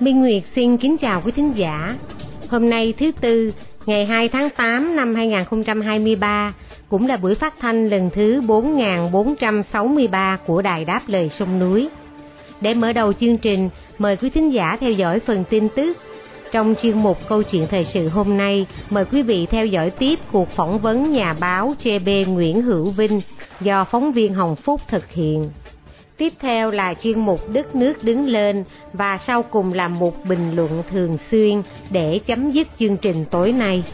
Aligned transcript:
Minh 0.00 0.20
Nguyệt 0.20 0.42
xin 0.54 0.76
kính 0.76 0.96
chào 0.98 1.22
quý 1.24 1.32
thính 1.32 1.52
giả. 1.56 1.96
Hôm 2.48 2.70
nay 2.70 2.94
thứ 2.98 3.10
Tư, 3.20 3.52
ngày 3.86 4.06
2 4.06 4.28
tháng 4.28 4.50
8 4.50 4.96
năm 4.96 5.14
2023, 5.14 6.54
cũng 6.88 7.06
là 7.06 7.16
buổi 7.16 7.34
phát 7.34 7.54
thanh 7.60 7.88
lần 7.88 8.10
thứ 8.14 8.40
4463 8.40 10.38
của 10.46 10.62
Đài 10.62 10.84
Đáp 10.84 11.00
Lời 11.06 11.28
Sông 11.28 11.58
Núi. 11.58 11.88
Để 12.60 12.74
mở 12.74 12.92
đầu 12.92 13.12
chương 13.12 13.38
trình, 13.38 13.68
mời 13.98 14.16
quý 14.16 14.30
thính 14.30 14.50
giả 14.50 14.76
theo 14.80 14.90
dõi 14.90 15.20
phần 15.20 15.44
tin 15.50 15.68
tức. 15.68 15.98
Trong 16.52 16.74
chuyên 16.82 16.98
mục 16.98 17.18
Câu 17.28 17.42
chuyện 17.42 17.66
thời 17.70 17.84
sự 17.84 18.08
hôm 18.08 18.36
nay, 18.36 18.66
mời 18.90 19.04
quý 19.04 19.22
vị 19.22 19.46
theo 19.46 19.66
dõi 19.66 19.90
tiếp 19.90 20.18
cuộc 20.32 20.48
phỏng 20.50 20.78
vấn 20.78 21.12
nhà 21.12 21.32
báo 21.32 21.74
JB 21.82 22.32
Nguyễn 22.32 22.62
Hữu 22.62 22.90
Vinh 22.90 23.20
do 23.60 23.84
phóng 23.84 24.12
viên 24.12 24.34
Hồng 24.34 24.56
Phúc 24.56 24.80
thực 24.88 25.10
hiện. 25.10 25.50
Tiếp 26.16 26.32
theo 26.40 26.70
là 26.70 26.94
chuyên 26.94 27.20
mục 27.20 27.48
Đất 27.48 27.74
nước 27.74 28.04
đứng 28.04 28.26
lên 28.26 28.64
và 28.92 29.18
sau 29.18 29.42
cùng 29.42 29.72
là 29.72 29.88
một 29.88 30.24
bình 30.24 30.56
luận 30.56 30.82
thường 30.90 31.18
xuyên 31.30 31.62
để 31.90 32.20
chấm 32.26 32.50
dứt 32.50 32.68
chương 32.78 32.96
trình 32.96 33.24
tối 33.30 33.52
nay. 33.52 33.84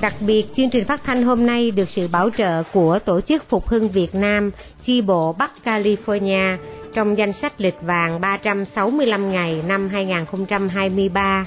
Đặc 0.00 0.14
biệt, 0.20 0.46
chương 0.56 0.70
trình 0.70 0.84
phát 0.84 1.00
thanh 1.04 1.22
hôm 1.22 1.46
nay 1.46 1.70
được 1.70 1.88
sự 1.88 2.08
bảo 2.08 2.30
trợ 2.38 2.62
của 2.72 2.98
Tổ 2.98 3.20
chức 3.20 3.48
Phục 3.48 3.68
hưng 3.68 3.88
Việt 3.88 4.14
Nam, 4.14 4.50
chi 4.82 5.00
bộ 5.00 5.32
Bắc 5.32 5.52
California, 5.64 6.56
trong 6.94 7.18
danh 7.18 7.32
sách 7.32 7.60
lịch 7.60 7.82
vàng 7.82 8.20
365 8.20 9.32
ngày 9.32 9.62
năm 9.66 9.88
2023. 9.88 11.46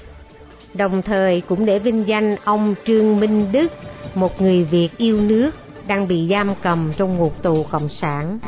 Đồng 0.77 1.01
thời 1.01 1.41
cũng 1.41 1.65
để 1.65 1.79
vinh 1.79 2.03
danh 2.07 2.35
ông 2.43 2.75
Trương 2.85 3.19
Minh 3.19 3.51
Đức, 3.51 3.71
một 4.15 4.41
người 4.41 4.63
Việt 4.63 4.89
yêu 4.97 5.21
nước 5.21 5.51
đang 5.87 6.07
bị 6.07 6.27
giam 6.29 6.53
cầm 6.61 6.93
trong 6.97 7.17
ngục 7.17 7.43
tù 7.43 7.63
Cộng 7.63 7.89
sản. 7.89 8.39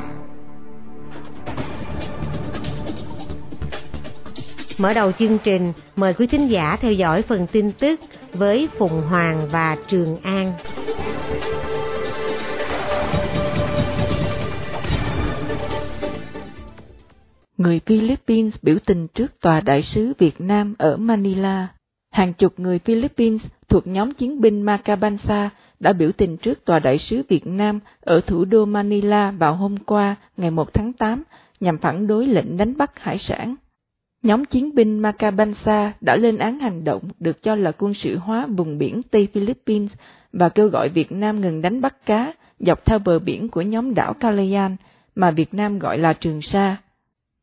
Mở 4.77 4.93
đầu 4.93 5.11
chương 5.11 5.37
trình, 5.43 5.73
mời 5.95 6.13
quý 6.13 6.27
thính 6.27 6.47
giả 6.47 6.77
theo 6.81 6.91
dõi 6.91 7.21
phần 7.21 7.47
tin 7.47 7.71
tức 7.71 7.99
với 8.33 8.69
Phùng 8.77 9.01
Hoàng 9.01 9.47
và 9.51 9.77
Trường 9.87 10.17
An. 10.21 10.53
Người 17.57 17.79
Philippines 17.85 18.55
biểu 18.61 18.75
tình 18.85 19.07
trước 19.07 19.41
tòa 19.41 19.61
đại 19.61 19.81
sứ 19.81 20.13
Việt 20.17 20.41
Nam 20.41 20.75
ở 20.77 20.97
Manila. 20.97 21.67
Hàng 22.17 22.33
chục 22.33 22.59
người 22.59 22.79
Philippines 22.79 23.45
thuộc 23.69 23.87
nhóm 23.87 24.13
chiến 24.13 24.41
binh 24.41 24.61
Macabansa 24.61 25.49
đã 25.79 25.93
biểu 25.93 26.11
tình 26.11 26.37
trước 26.37 26.65
tòa 26.65 26.79
đại 26.79 26.97
sứ 26.97 27.21
Việt 27.29 27.47
Nam 27.47 27.79
ở 28.01 28.21
thủ 28.21 28.45
đô 28.45 28.65
Manila 28.65 29.31
vào 29.31 29.55
hôm 29.55 29.77
qua, 29.77 30.15
ngày 30.37 30.51
1 30.51 30.73
tháng 30.73 30.93
8, 30.93 31.23
nhằm 31.59 31.77
phản 31.77 32.07
đối 32.07 32.27
lệnh 32.27 32.57
đánh 32.57 32.77
bắt 32.77 32.99
hải 32.99 33.17
sản. 33.17 33.55
Nhóm 34.23 34.45
chiến 34.45 34.75
binh 34.75 34.99
Macabansa 34.99 35.93
đã 36.01 36.15
lên 36.15 36.37
án 36.37 36.59
hành 36.59 36.83
động 36.83 37.03
được 37.19 37.43
cho 37.43 37.55
là 37.55 37.71
quân 37.71 37.93
sự 37.93 38.17
hóa 38.17 38.45
vùng 38.45 38.77
biển 38.77 39.01
Tây 39.11 39.27
Philippines 39.33 39.91
và 40.33 40.49
kêu 40.49 40.67
gọi 40.67 40.89
Việt 40.89 41.11
Nam 41.11 41.41
ngừng 41.41 41.61
đánh 41.61 41.81
bắt 41.81 42.05
cá 42.05 42.33
dọc 42.59 42.85
theo 42.85 42.99
bờ 42.99 43.19
biển 43.19 43.49
của 43.49 43.61
nhóm 43.61 43.93
đảo 43.93 44.13
Calayan 44.13 44.75
mà 45.15 45.31
Việt 45.31 45.53
Nam 45.53 45.79
gọi 45.79 45.97
là 45.97 46.13
Trường 46.13 46.41
Sa. 46.41 46.77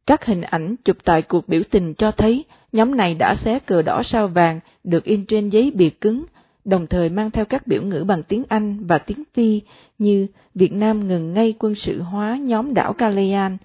Các 0.07 0.25
hình 0.25 0.41
ảnh 0.41 0.77
chụp 0.85 0.97
tại 1.05 1.23
cuộc 1.23 1.49
biểu 1.49 1.63
tình 1.71 1.95
cho 1.95 2.11
thấy 2.11 2.45
nhóm 2.75 2.97
này 2.97 3.15
đã 3.15 3.35
xé 3.35 3.59
cờ 3.59 3.83
đỏ 3.83 4.03
sao 4.03 4.29
vàng 4.29 4.61
được 4.85 5.05
in 5.05 5.25
trên 5.27 5.49
giấy 5.49 5.71
bìa 5.75 5.91
cứng, 6.01 6.25
đồng 6.65 6.87
thời 6.87 7.09
mang 7.09 7.31
theo 7.31 7.45
các 7.45 7.67
biểu 7.67 7.83
ngữ 7.83 8.05
bằng 8.05 8.23
tiếng 8.23 8.43
Anh 8.49 8.87
và 8.87 8.99
tiếng 8.99 9.23
Phi 9.35 9.61
như 9.99 10.27
Việt 10.55 10.73
Nam 10.73 11.09
ngừng 11.09 11.35
ngay 11.35 11.55
quân 11.59 11.75
sự 11.75 12.03
hóa 12.03 12.37
nhóm 12.37 12.75
đảo 12.75 12.93
Calayan, 12.93 13.57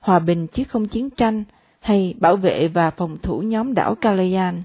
hòa 0.00 0.18
bình 0.18 0.46
chứ 0.46 0.64
không 0.64 0.88
chiến 0.88 1.10
tranh, 1.10 1.44
hay 1.80 2.14
bảo 2.20 2.36
vệ 2.36 2.68
và 2.68 2.90
phòng 2.90 3.18
thủ 3.22 3.40
nhóm 3.40 3.74
đảo 3.74 3.94
Calayan. 3.94 4.62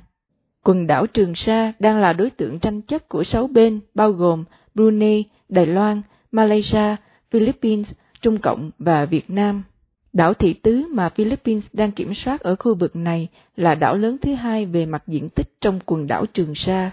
Quần 0.63 0.87
đảo 0.87 1.07
Trường 1.07 1.35
Sa 1.35 1.73
đang 1.79 1.99
là 1.99 2.13
đối 2.13 2.29
tượng 2.29 2.59
tranh 2.59 2.81
chấp 2.81 3.09
của 3.09 3.23
sáu 3.23 3.47
bên 3.47 3.79
bao 3.93 4.11
gồm 4.11 4.43
Brunei, 4.75 5.23
Đài 5.49 5.65
Loan, 5.65 6.01
Malaysia, 6.31 6.95
Philippines, 7.31 7.91
Trung 8.21 8.37
Cộng 8.37 8.71
và 8.79 9.05
Việt 9.05 9.29
Nam. 9.29 9.63
Đảo 10.13 10.33
thị 10.33 10.53
tứ 10.53 10.87
mà 10.91 11.09
Philippines 11.09 11.65
đang 11.73 11.91
kiểm 11.91 12.13
soát 12.13 12.41
ở 12.41 12.55
khu 12.55 12.75
vực 12.75 12.95
này 12.95 13.27
là 13.55 13.75
đảo 13.75 13.97
lớn 13.97 14.17
thứ 14.21 14.33
hai 14.33 14.65
về 14.65 14.85
mặt 14.85 15.03
diện 15.07 15.29
tích 15.29 15.47
trong 15.61 15.79
quần 15.85 16.07
đảo 16.07 16.25
Trường 16.25 16.55
Sa. 16.55 16.91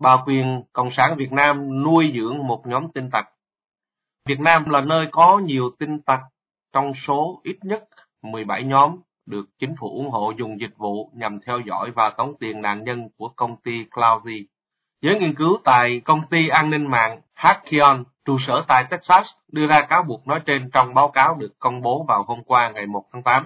Bà 0.00 0.22
quyền 0.26 0.62
Cộng 0.72 0.90
sản 0.90 1.16
Việt 1.16 1.32
Nam 1.32 1.82
nuôi 1.82 2.12
dưỡng 2.16 2.46
một 2.46 2.66
nhóm 2.66 2.88
tinh 2.94 3.10
tặc. 3.10 3.24
Việt 4.26 4.40
Nam 4.40 4.64
là 4.70 4.80
nơi 4.80 5.06
có 5.12 5.38
nhiều 5.38 5.70
tinh 5.78 6.00
tặc, 6.00 6.20
trong 6.72 6.92
số 7.06 7.40
ít 7.44 7.56
nhất 7.62 7.84
17 8.22 8.64
nhóm 8.64 8.96
được 9.26 9.44
chính 9.58 9.74
phủ 9.80 9.88
ủng 9.88 10.10
hộ 10.10 10.32
dùng 10.38 10.60
dịch 10.60 10.76
vụ 10.76 11.10
nhằm 11.14 11.40
theo 11.46 11.60
dõi 11.60 11.90
và 11.90 12.10
tống 12.10 12.34
tiền 12.40 12.62
nạn 12.62 12.84
nhân 12.84 13.08
của 13.16 13.28
công 13.28 13.56
ty 13.56 13.84
Cloudy. 13.90 14.46
Giới 15.02 15.18
nghiên 15.18 15.34
cứu 15.34 15.58
tại 15.64 16.00
công 16.04 16.26
ty 16.30 16.48
an 16.48 16.70
ninh 16.70 16.90
mạng 16.90 17.20
Hackion, 17.34 18.04
trụ 18.24 18.38
sở 18.38 18.64
tại 18.68 18.84
Texas, 18.90 19.26
đưa 19.52 19.66
ra 19.66 19.82
cáo 19.82 20.02
buộc 20.02 20.26
nói 20.26 20.40
trên 20.46 20.70
trong 20.70 20.94
báo 20.94 21.08
cáo 21.08 21.34
được 21.34 21.52
công 21.58 21.82
bố 21.82 22.04
vào 22.08 22.22
hôm 22.22 22.44
qua 22.44 22.70
ngày 22.70 22.86
1 22.86 23.04
tháng 23.12 23.22
8. 23.22 23.44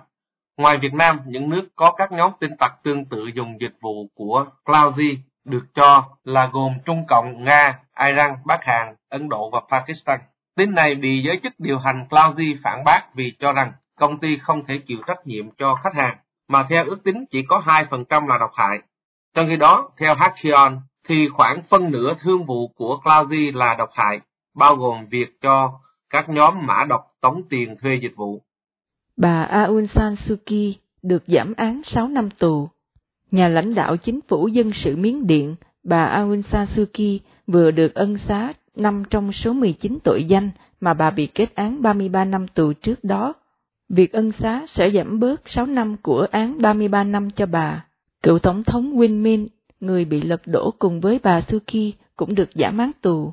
Ngoài 0.57 0.79
Việt 0.79 0.95
Nam, 0.95 1.21
những 1.27 1.51
nước 1.51 1.69
có 1.77 1.93
các 1.93 2.13
nhóm 2.13 2.33
tin 2.41 2.57
tặc 2.57 2.73
tương 2.83 3.05
tự 3.05 3.27
dùng 3.35 3.61
dịch 3.61 3.75
vụ 3.81 4.07
của 4.15 4.45
Cloudy 4.65 5.19
được 5.45 5.65
cho 5.75 6.05
là 6.25 6.47
gồm 6.53 6.73
Trung 6.85 7.05
Cộng, 7.09 7.45
Nga, 7.45 7.79
Iran, 8.07 8.31
Bắc 8.45 8.65
Hàn, 8.65 8.95
Ấn 9.09 9.29
Độ 9.29 9.51
và 9.51 9.61
Pakistan. 9.71 10.21
Tin 10.57 10.75
này 10.75 10.95
bị 10.95 11.23
giới 11.23 11.41
chức 11.43 11.53
điều 11.59 11.79
hành 11.79 12.07
Cloudy 12.09 12.57
phản 12.65 12.85
bác 12.85 13.15
vì 13.15 13.33
cho 13.39 13.53
rằng 13.53 13.73
công 13.99 14.19
ty 14.19 14.39
không 14.39 14.65
thể 14.65 14.79
chịu 14.87 14.99
trách 15.07 15.27
nhiệm 15.27 15.51
cho 15.51 15.75
khách 15.75 15.95
hàng, 15.95 16.17
mà 16.49 16.67
theo 16.71 16.85
ước 16.85 17.05
tính 17.05 17.25
chỉ 17.31 17.43
có 17.49 17.63
2% 17.67 18.27
là 18.27 18.39
độc 18.39 18.51
hại. 18.55 18.79
Trong 19.35 19.47
khi 19.49 19.57
đó, 19.57 19.89
theo 19.99 20.15
Hackion, 20.15 20.81
thì 21.09 21.29
khoảng 21.29 21.63
phân 21.63 21.91
nửa 21.91 22.15
thương 22.21 22.45
vụ 22.45 22.69
của 22.69 23.01
Cloudy 23.01 23.53
là 23.53 23.75
độc 23.79 23.91
hại, 23.93 24.21
bao 24.55 24.77
gồm 24.77 25.07
việc 25.11 25.41
cho 25.41 25.73
các 26.11 26.29
nhóm 26.29 26.67
mã 26.67 26.85
độc 26.89 27.01
tống 27.21 27.43
tiền 27.51 27.77
thuê 27.81 27.99
dịch 28.03 28.13
vụ. 28.17 28.43
Bà 29.17 29.43
Aung 29.43 29.87
San 29.87 30.17
Suu 30.17 30.37
Kyi 30.47 30.77
được 31.03 31.23
giảm 31.27 31.55
án 31.57 31.83
6 31.85 32.09
năm 32.09 32.31
tù. 32.31 32.69
Nhà 33.31 33.49
lãnh 33.49 33.75
đạo 33.75 33.97
chính 33.97 34.21
phủ 34.29 34.49
dân 34.49 34.73
sự 34.73 34.97
Miến 34.97 35.27
Điện, 35.27 35.57
bà 35.83 36.05
Aung 36.05 36.43
San 36.43 36.67
Suu 36.67 36.85
Kyi 36.93 37.21
vừa 37.47 37.71
được 37.71 37.95
ân 37.95 38.17
xá 38.17 38.53
5 38.77 39.03
trong 39.11 39.33
số 39.33 39.53
19 39.53 39.99
tội 40.05 40.25
danh 40.25 40.51
mà 40.81 40.95
bà 40.95 41.11
bị 41.11 41.27
kết 41.27 41.55
án 41.55 41.83
33 41.83 42.25
năm 42.25 42.49
tù 42.49 42.73
trước 42.73 43.05
đó 43.05 43.35
việc 43.91 44.13
ân 44.13 44.33
xá 44.33 44.67
sẽ 44.67 44.91
giảm 44.91 45.21
bớt 45.21 45.49
6 45.49 45.67
năm 45.67 45.97
của 46.03 46.27
án 46.31 46.63
33 46.63 47.05
năm 47.05 47.31
cho 47.31 47.47
bà. 47.47 47.85
Cựu 48.23 48.39
Tổng 48.39 48.65
thống 48.65 48.99
Win 48.99 49.23
Min, 49.23 49.49
người 49.81 50.05
bị 50.05 50.21
lật 50.21 50.47
đổ 50.47 50.75
cùng 50.79 51.01
với 51.01 51.21
bà 51.23 51.41
Suki, 51.41 51.95
cũng 52.17 52.35
được 52.35 52.49
giảm 52.55 52.79
án 52.79 52.91
tù. 53.01 53.33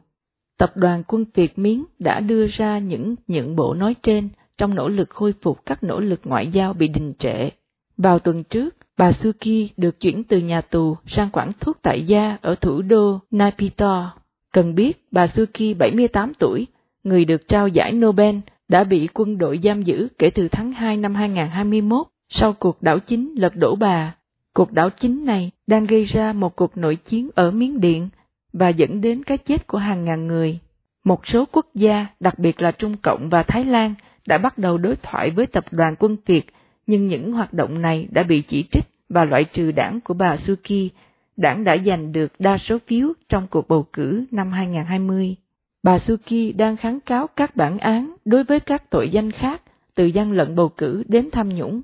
Tập 0.58 0.78
đoàn 0.78 1.04
quân 1.08 1.26
Việt 1.34 1.60
Miến 1.60 1.84
đã 2.00 2.20
đưa 2.20 2.48
ra 2.48 2.80
những 2.80 3.16
nhận 3.28 3.56
bộ 3.56 3.74
nói 3.74 3.96
trên 4.02 4.30
trong 4.58 4.76
nỗ 4.76 4.90
lực 4.90 5.10
khôi 5.10 5.34
phục 5.42 5.66
các 5.66 5.84
nỗ 5.84 6.00
lực 6.00 6.20
ngoại 6.24 6.48
giao 6.48 6.74
bị 6.74 6.88
đình 6.88 7.14
trệ. 7.20 7.50
Vào 7.98 8.20
tuần 8.20 8.44
trước, 8.44 8.76
bà 8.98 9.12
Suki 9.12 9.70
được 9.78 10.00
chuyển 10.00 10.24
từ 10.24 10.38
nhà 10.38 10.62
tù 10.62 10.96
sang 11.06 11.30
quản 11.34 11.52
thuốc 11.60 11.78
tại 11.82 12.04
gia 12.04 12.38
ở 12.42 12.56
thủ 12.56 12.82
đô 12.82 13.20
Naypyidaw. 13.32 14.06
Cần 14.54 14.76
biết, 14.76 15.08
bà 15.12 15.28
Suki 15.28 15.78
78 15.80 16.34
tuổi, 16.34 16.68
người 17.04 17.26
được 17.26 17.48
trao 17.48 17.68
giải 17.68 17.92
Nobel 17.92 18.36
đã 18.70 18.84
bị 18.84 19.08
quân 19.14 19.38
đội 19.38 19.60
giam 19.64 19.84
giữ 19.84 20.08
kể 20.18 20.30
từ 20.30 20.48
tháng 20.48 20.72
2 20.72 20.98
năm 20.98 21.16
2021 21.16 22.08
sau 22.30 22.54
cuộc 22.54 22.82
đảo 22.82 23.00
chính 23.00 23.36
lật 23.38 23.56
đổ 23.56 23.76
bà. 23.76 24.16
Cuộc 24.58 24.74
đảo 24.74 24.90
chính 24.90 25.26
này 25.26 25.52
đang 25.68 25.86
gây 25.86 26.04
ra 26.04 26.34
một 26.34 26.56
cuộc 26.56 26.78
nội 26.78 26.96
chiến 26.96 27.30
ở 27.36 27.52
Miến 27.52 27.80
Điện 27.80 28.10
và 28.54 28.70
dẫn 28.70 29.02
đến 29.02 29.24
cái 29.24 29.38
chết 29.38 29.68
của 29.68 29.78
hàng 29.78 30.06
ngàn 30.06 30.28
người. 30.28 30.60
Một 31.04 31.28
số 31.28 31.46
quốc 31.52 31.66
gia, 31.76 32.06
đặc 32.20 32.40
biệt 32.40 32.62
là 32.62 32.72
Trung 32.72 32.96
Cộng 33.02 33.30
và 33.30 33.44
Thái 33.44 33.66
Lan, 33.66 33.94
đã 34.28 34.38
bắt 34.38 34.58
đầu 34.58 34.78
đối 34.78 34.96
thoại 34.96 35.30
với 35.30 35.46
tập 35.48 35.66
đoàn 35.72 35.96
quân 36.00 36.18
Việt, 36.26 36.46
nhưng 36.88 37.08
những 37.08 37.34
hoạt 37.34 37.54
động 37.54 37.82
này 37.82 38.08
đã 38.12 38.24
bị 38.24 38.42
chỉ 38.42 38.64
trích 38.72 38.84
và 39.10 39.26
loại 39.26 39.44
trừ 39.44 39.72
đảng 39.72 40.02
của 40.02 40.14
bà 40.14 40.38
Suki, 40.38 40.90
đảng 41.38 41.64
đã 41.64 41.78
giành 41.86 42.12
được 42.12 42.32
đa 42.40 42.58
số 42.58 42.78
phiếu 42.88 43.14
trong 43.30 43.48
cuộc 43.48 43.68
bầu 43.68 43.86
cử 43.94 44.26
năm 44.32 44.52
2020. 44.52 45.36
bà 45.84 46.00
Suki 46.00 46.56
đang 46.58 46.78
kháng 46.78 47.00
cáo 47.00 47.28
các 47.28 47.56
bản 47.56 47.78
án 47.78 48.16
đối 48.26 48.44
với 48.44 48.60
các 48.60 48.90
tội 48.90 49.10
danh 49.10 49.32
khác, 49.32 49.62
từ 49.96 50.06
gian 50.06 50.32
lận 50.32 50.56
bầu 50.56 50.70
cử 50.70 51.04
đến 51.08 51.30
tham 51.32 51.50
nhũng. 51.50 51.82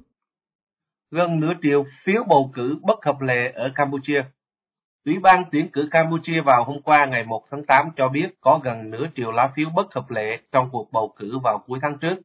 Gần 1.15 1.39
nửa 1.39 1.53
triệu 1.61 1.85
phiếu 2.03 2.23
bầu 2.27 2.51
cử 2.53 2.79
bất 2.81 3.05
hợp 3.05 3.21
lệ 3.21 3.51
ở 3.55 3.71
Campuchia. 3.75 4.23
Ủy 5.05 5.19
ban 5.19 5.43
tuyển 5.51 5.71
cử 5.71 5.87
Campuchia 5.91 6.41
vào 6.41 6.63
hôm 6.63 6.81
qua 6.81 7.05
ngày 7.05 7.23
1 7.23 7.43
tháng 7.51 7.65
8 7.65 7.89
cho 7.95 8.07
biết 8.09 8.27
có 8.41 8.59
gần 8.63 8.91
nửa 8.91 9.05
triệu 9.15 9.31
lá 9.31 9.51
phiếu 9.55 9.69
bất 9.75 9.93
hợp 9.95 10.11
lệ 10.11 10.39
trong 10.51 10.69
cuộc 10.71 10.91
bầu 10.91 11.13
cử 11.15 11.39
vào 11.43 11.63
cuối 11.67 11.79
tháng 11.81 11.97
trước, 11.97 12.15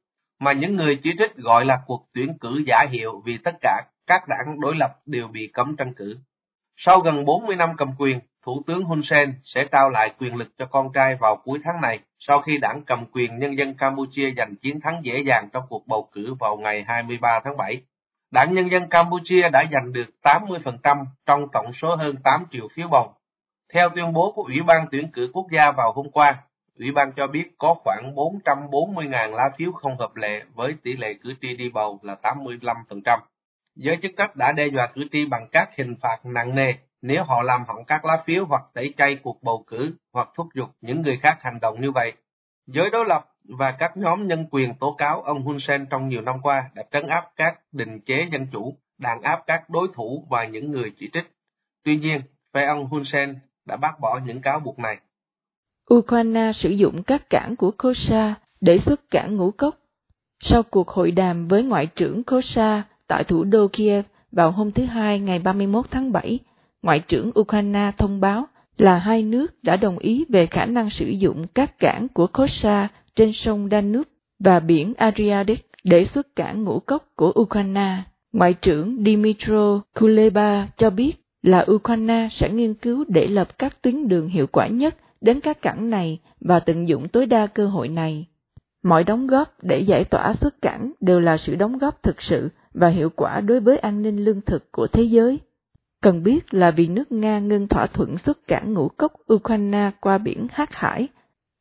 mà 0.41 0.53
những 0.53 0.77
người 0.77 1.01
chỉ 1.03 1.11
trích 1.19 1.37
gọi 1.37 1.65
là 1.65 1.81
cuộc 1.87 2.07
tuyển 2.15 2.39
cử 2.41 2.63
giả 2.67 2.87
hiệu 2.91 3.23
vì 3.25 3.39
tất 3.45 3.55
cả 3.61 3.83
các 4.07 4.29
đảng 4.29 4.61
đối 4.61 4.77
lập 4.77 4.91
đều 5.07 5.29
bị 5.29 5.51
cấm 5.53 5.77
tranh 5.77 5.95
cử. 5.95 6.19
Sau 6.77 7.01
gần 7.01 7.25
40 7.25 7.57
năm 7.57 7.71
cầm 7.77 7.89
quyền, 7.99 8.21
Thủ 8.47 8.63
tướng 8.67 8.85
Hun 8.85 9.03
Sen 9.05 9.35
sẽ 9.45 9.65
trao 9.73 9.91
lại 9.91 10.15
quyền 10.19 10.35
lực 10.35 10.49
cho 10.59 10.67
con 10.67 10.93
trai 10.95 11.17
vào 11.21 11.37
cuối 11.37 11.59
tháng 11.65 11.81
này 11.81 11.99
sau 12.19 12.41
khi 12.41 12.59
đảng 12.59 12.83
cầm 12.87 13.05
quyền 13.13 13.39
Nhân 13.39 13.59
dân 13.59 13.75
Campuchia 13.75 14.33
giành 14.37 14.57
chiến 14.57 14.81
thắng 14.81 15.01
dễ 15.03 15.23
dàng 15.27 15.49
trong 15.53 15.65
cuộc 15.69 15.87
bầu 15.87 16.09
cử 16.13 16.35
vào 16.41 16.57
ngày 16.57 16.85
23 16.87 17.41
tháng 17.45 17.57
7. 17.57 17.83
Đảng 18.31 18.55
Nhân 18.55 18.71
dân 18.71 18.89
Campuchia 18.89 19.49
đã 19.53 19.65
giành 19.73 19.93
được 19.93 20.11
80% 20.23 21.05
trong 21.27 21.49
tổng 21.53 21.73
số 21.73 21.97
hơn 21.97 22.17
8 22.25 22.47
triệu 22.51 22.69
phiếu 22.75 22.89
bầu. 22.89 23.15
Theo 23.75 23.89
tuyên 23.95 24.13
bố 24.13 24.33
của 24.33 24.43
Ủy 24.43 24.63
ban 24.63 24.87
tuyển 24.91 25.09
cử 25.13 25.31
quốc 25.33 25.47
gia 25.53 25.71
vào 25.71 25.93
hôm 25.93 26.11
qua, 26.11 26.37
Ủy 26.79 26.93
ban 26.93 27.13
cho 27.13 27.27
biết 27.27 27.51
có 27.59 27.75
khoảng 27.85 28.15
440.000 28.15 29.31
lá 29.31 29.51
phiếu 29.59 29.73
không 29.73 29.99
hợp 29.99 30.17
lệ 30.17 30.43
với 30.55 30.75
tỷ 30.83 30.97
lệ 30.97 31.15
cử 31.23 31.35
tri 31.41 31.57
đi 31.57 31.71
bầu 31.71 31.99
là 32.03 32.17
85%. 32.23 33.19
Giới 33.77 33.97
chức 34.03 34.13
trách 34.17 34.37
đã 34.37 34.53
đe 34.53 34.67
dọa 34.67 34.87
cử 34.95 35.05
tri 35.13 35.27
bằng 35.27 35.49
các 35.53 35.69
hình 35.77 35.95
phạt 36.03 36.17
nặng 36.25 36.55
nề 36.55 36.75
nếu 37.03 37.25
họ 37.25 37.43
làm 37.43 37.65
hỏng 37.69 37.85
các 37.85 38.05
lá 38.05 38.23
phiếu 38.27 38.45
hoặc 38.45 38.63
tẩy 38.75 38.95
chay 38.97 39.17
cuộc 39.23 39.43
bầu 39.43 39.65
cử 39.67 39.93
hoặc 40.13 40.29
thúc 40.35 40.47
giục 40.55 40.69
những 40.81 41.03
người 41.03 41.19
khác 41.23 41.39
hành 41.41 41.59
động 41.61 41.81
như 41.81 41.91
vậy. 41.91 42.13
Giới 42.69 42.91
đối 42.91 43.05
lập 43.07 43.25
và 43.45 43.71
các 43.71 43.97
nhóm 43.97 44.27
nhân 44.27 44.47
quyền 44.51 44.75
tố 44.75 44.95
cáo 44.99 45.23
ông 45.23 45.43
Hun 45.43 45.59
Sen 45.61 45.87
trong 45.91 46.09
nhiều 46.09 46.21
năm 46.21 46.35
qua 46.43 46.71
đã 46.75 46.83
trấn 46.93 47.07
áp 47.07 47.25
các 47.37 47.59
định 47.73 48.01
chế 48.01 48.29
dân 48.33 48.47
chủ, 48.53 48.77
đàn 48.99 49.23
áp 49.23 49.43
các 49.47 49.71
đối 49.71 49.89
thủ 49.95 50.27
và 50.31 50.45
những 50.45 50.71
người 50.71 50.93
chỉ 50.99 51.11
trích. 51.13 51.25
Tuy 51.85 51.97
nhiên, 51.97 52.21
phe 52.55 52.67
ông 52.67 52.87
Hun 52.87 53.05
Sen 53.05 53.39
đã 53.67 53.77
bác 53.77 54.01
bỏ 54.01 54.21
những 54.27 54.41
cáo 54.41 54.61
buộc 54.61 54.79
này. 54.79 54.99
Ukraine 55.95 56.53
sử 56.53 56.71
dụng 56.71 57.03
các 57.03 57.31
cảng 57.31 57.57
của 57.57 57.71
Kosa 57.71 58.35
để 58.61 58.79
xuất 58.79 59.11
cảng 59.11 59.37
ngũ 59.37 59.51
cốc. 59.51 59.75
Sau 60.41 60.63
cuộc 60.63 60.89
hội 60.89 61.11
đàm 61.11 61.49
với 61.49 61.63
Ngoại 61.63 61.87
trưởng 61.87 62.23
Kosa 62.25 62.83
tại 63.07 63.25
thủ 63.25 63.45
đô 63.45 63.69
Kiev 63.73 64.05
vào 64.33 64.51
hôm 64.51 64.73
thứ 64.73 64.85
Hai 64.85 65.21
ngày 65.21 65.39
31 65.39 65.87
tháng 65.91 66.13
7, 66.13 66.39
Ngoại 66.83 67.01
trưởng 67.01 67.31
Ukraine 67.41 67.91
thông 67.99 68.21
báo 68.21 68.47
là 68.79 68.99
hai 68.99 69.23
nước 69.23 69.55
đã 69.63 69.77
đồng 69.77 69.99
ý 69.99 70.25
về 70.29 70.47
khả 70.47 70.65
năng 70.65 70.91
sử 70.91 71.07
dụng 71.07 71.47
các 71.55 71.79
cảng 71.79 72.09
của 72.09 72.27
Kosa 72.27 72.89
trên 73.17 73.33
sông 73.33 73.69
Danube 73.71 74.11
và 74.39 74.61
biển 74.61 74.95
Adriatic 74.97 75.71
để 75.85 76.05
xuất 76.05 76.37
cảng 76.37 76.65
ngũ 76.65 76.79
cốc 76.79 77.13
của 77.17 77.33
Ukraine. 77.41 78.03
Ngoại 78.33 78.55
trưởng 78.55 79.05
Dmytro 79.05 79.81
Kuleba 80.01 80.69
cho 80.77 80.91
biết 80.91 81.13
là 81.43 81.67
Ukraine 81.73 82.29
sẽ 82.33 82.51
nghiên 82.51 82.75
cứu 82.75 83.05
để 83.09 83.27
lập 83.27 83.59
các 83.59 83.83
tuyến 83.83 84.09
đường 84.09 84.29
hiệu 84.29 84.47
quả 84.47 84.67
nhất 84.67 84.97
đến 85.21 85.41
các 85.41 85.63
cảng 85.63 85.91
này 85.91 86.19
và 86.41 86.61
tận 86.61 86.89
dụng 86.89 87.09
tối 87.09 87.27
đa 87.27 87.47
cơ 87.47 87.67
hội 87.67 87.89
này. 87.89 88.27
Mọi 88.83 89.05
đóng 89.05 89.27
góp 89.27 89.49
để 89.63 89.79
giải 89.79 90.05
tỏa 90.05 90.33
xuất 90.33 90.63
cảng 90.63 90.93
đều 91.01 91.21
là 91.21 91.37
sự 91.37 91.55
đóng 91.55 91.79
góp 91.79 92.03
thực 92.03 92.23
sự 92.23 92.49
và 92.75 92.89
hiệu 92.89 93.11
quả 93.11 93.41
đối 93.41 93.61
với 93.61 93.79
an 93.79 94.03
ninh 94.03 94.25
lương 94.25 94.41
thực 94.41 94.73
của 94.73 94.87
thế 94.87 95.03
giới. 95.03 95.39
Cần 96.03 96.23
biết 96.23 96.55
là 96.55 96.71
vì 96.71 96.89
nước 96.89 97.13
Nga 97.13 97.39
ngưng 97.39 97.69
thỏa 97.69 97.87
thuận 97.87 98.19
xuất 98.19 98.47
cảng 98.47 98.73
ngũ 98.73 98.89
cốc 98.89 99.13
Ukraine 99.33 99.91
qua 100.01 100.19
biển 100.19 100.47
Hắc 100.51 100.75
Hải, 100.75 101.09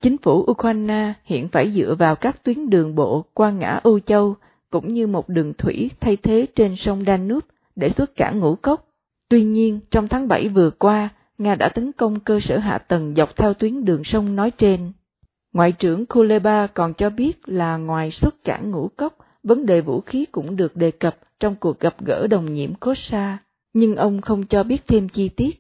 chính 0.02 0.18
phủ 0.18 0.46
Ukraine 0.52 1.14
hiện 1.24 1.48
phải 1.48 1.72
dựa 1.72 1.96
vào 2.00 2.16
các 2.16 2.44
tuyến 2.44 2.70
đường 2.70 2.96
bộ 2.96 3.26
qua 3.34 3.52
ngã 3.52 3.80
Âu 3.84 4.00
Châu 4.00 4.36
cũng 4.72 4.88
như 4.88 5.08
một 5.08 5.30
đường 5.30 5.54
thủy 5.54 5.92
thay 6.00 6.18
thế 6.18 6.48
trên 6.56 6.76
sông 6.76 7.04
Danube 7.08 7.48
để 7.76 7.90
xuất 7.90 8.16
cảng 8.16 8.40
ngũ 8.40 8.56
cốc. 8.56 8.88
Tuy 9.30 9.44
nhiên, 9.44 9.80
trong 9.92 10.08
tháng 10.08 10.28
7 10.28 10.50
vừa 10.50 10.70
qua, 10.70 11.10
Nga 11.38 11.56
đã 11.56 11.70
tấn 11.70 11.92
công 11.92 12.20
cơ 12.20 12.40
sở 12.40 12.58
hạ 12.58 12.78
tầng 12.78 13.16
dọc 13.16 13.36
theo 13.36 13.54
tuyến 13.54 13.86
đường 13.86 14.04
sông 14.04 14.36
nói 14.36 14.52
trên. 14.52 14.92
Ngoại 15.54 15.72
trưởng 15.72 16.06
Kuleba 16.06 16.68
còn 16.68 16.94
cho 16.94 17.10
biết 17.10 17.50
là 17.50 17.78
ngoài 17.78 18.12
xuất 18.12 18.44
cảng 18.44 18.72
ngũ 18.72 18.90
cốc, 18.98 19.18
vấn 19.44 19.66
đề 19.66 19.82
vũ 19.82 20.02
khí 20.02 20.26
cũng 20.32 20.56
được 20.56 20.76
đề 20.76 20.92
cập 20.92 21.18
trong 21.40 21.56
cuộc 21.56 21.80
gặp 21.80 21.96
gỡ 22.06 22.28
đồng 22.28 22.54
nhiễm 22.54 22.74
Kosa, 22.74 23.38
nhưng 23.78 23.96
ông 23.96 24.22
không 24.22 24.44
cho 24.44 24.64
biết 24.64 24.88
thêm 24.88 25.10
chi 25.10 25.30
tiết. 25.30 25.60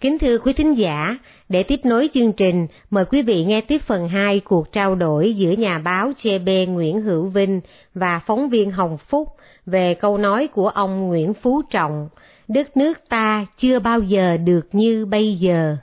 Kính 0.00 0.18
thưa 0.18 0.38
quý 0.38 0.52
thính 0.52 0.78
giả, 0.78 1.18
để 1.48 1.62
tiếp 1.62 1.80
nối 1.84 2.08
chương 2.14 2.32
trình, 2.32 2.66
mời 2.90 3.04
quý 3.04 3.22
vị 3.22 3.44
nghe 3.44 3.60
tiếp 3.60 3.82
phần 3.86 4.08
2 4.08 4.40
cuộc 4.40 4.72
trao 4.72 4.94
đổi 4.94 5.34
giữa 5.34 5.50
nhà 5.50 5.78
báo 5.78 6.12
JB 6.22 6.72
Nguyễn 6.72 7.00
Hữu 7.00 7.26
Vinh 7.26 7.60
và 7.94 8.20
phóng 8.26 8.48
viên 8.48 8.70
Hồng 8.70 8.98
Phúc 8.98 9.28
về 9.66 9.94
câu 9.94 10.18
nói 10.18 10.46
của 10.46 10.68
ông 10.68 11.08
Nguyễn 11.08 11.34
Phú 11.34 11.62
Trọng, 11.70 12.08
đất 12.48 12.76
nước 12.76 12.98
ta 13.08 13.46
chưa 13.56 13.78
bao 13.78 14.00
giờ 14.00 14.36
được 14.36 14.68
như 14.72 15.06
bây 15.06 15.34
giờ 15.34 15.76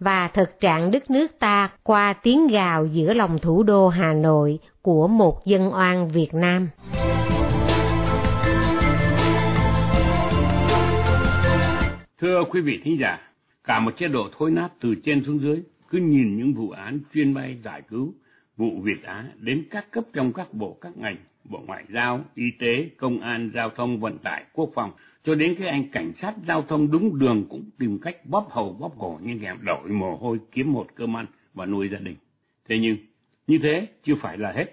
và 0.00 0.28
thực 0.28 0.60
trạng 0.60 0.90
đất 0.90 1.10
nước 1.10 1.38
ta 1.38 1.70
qua 1.82 2.12
tiếng 2.12 2.46
gào 2.48 2.86
giữa 2.86 3.14
lòng 3.14 3.38
thủ 3.38 3.62
đô 3.62 3.88
Hà 3.88 4.12
Nội 4.12 4.58
của 4.82 5.08
một 5.08 5.46
dân 5.46 5.72
oan 5.72 6.08
Việt 6.08 6.34
Nam. 6.34 6.68
Thưa 12.18 12.44
quý 12.50 12.60
vị 12.60 12.80
thính 12.84 12.98
giả, 13.00 13.18
cả 13.64 13.80
một 13.80 13.90
chế 13.98 14.08
độ 14.08 14.28
thối 14.38 14.50
nát 14.50 14.68
từ 14.80 14.94
trên 15.04 15.24
xuống 15.24 15.40
dưới, 15.40 15.62
cứ 15.88 15.98
nhìn 15.98 16.36
những 16.36 16.54
vụ 16.54 16.70
án 16.70 16.98
chuyên 17.14 17.34
bay 17.34 17.56
giải 17.64 17.82
cứu, 17.88 18.14
vụ 18.56 18.80
Việt 18.82 19.02
Á 19.04 19.24
đến 19.38 19.64
các 19.70 19.90
cấp 19.90 20.04
trong 20.12 20.32
các 20.32 20.54
bộ 20.54 20.76
các 20.80 20.96
ngành, 20.96 21.16
bộ 21.44 21.58
ngoại 21.66 21.84
giao, 21.94 22.24
y 22.34 22.44
tế, 22.60 22.88
công 22.98 23.20
an, 23.20 23.50
giao 23.54 23.70
thông, 23.70 24.00
vận 24.00 24.18
tải, 24.18 24.44
quốc 24.52 24.70
phòng, 24.74 24.90
cho 25.24 25.34
đến 25.34 25.54
cái 25.58 25.68
anh 25.68 25.90
cảnh 25.90 26.12
sát 26.16 26.34
giao 26.46 26.62
thông 26.62 26.90
đúng 26.90 27.18
đường 27.18 27.46
cũng 27.50 27.64
tìm 27.78 27.98
cách 27.98 28.16
bóp 28.26 28.46
hầu 28.50 28.72
bóp 28.72 28.92
cổ 28.98 29.20
như 29.22 29.38
kẻ 29.42 29.54
đổi 29.60 29.88
mồ 29.88 30.16
hôi 30.16 30.38
kiếm 30.52 30.72
một 30.72 30.86
cơm 30.94 31.16
ăn 31.16 31.26
và 31.54 31.66
nuôi 31.66 31.88
gia 31.88 31.98
đình. 31.98 32.16
Thế 32.68 32.78
nhưng, 32.78 32.96
như 33.46 33.58
thế 33.62 33.86
chưa 34.02 34.14
phải 34.14 34.38
là 34.38 34.52
hết. 34.52 34.66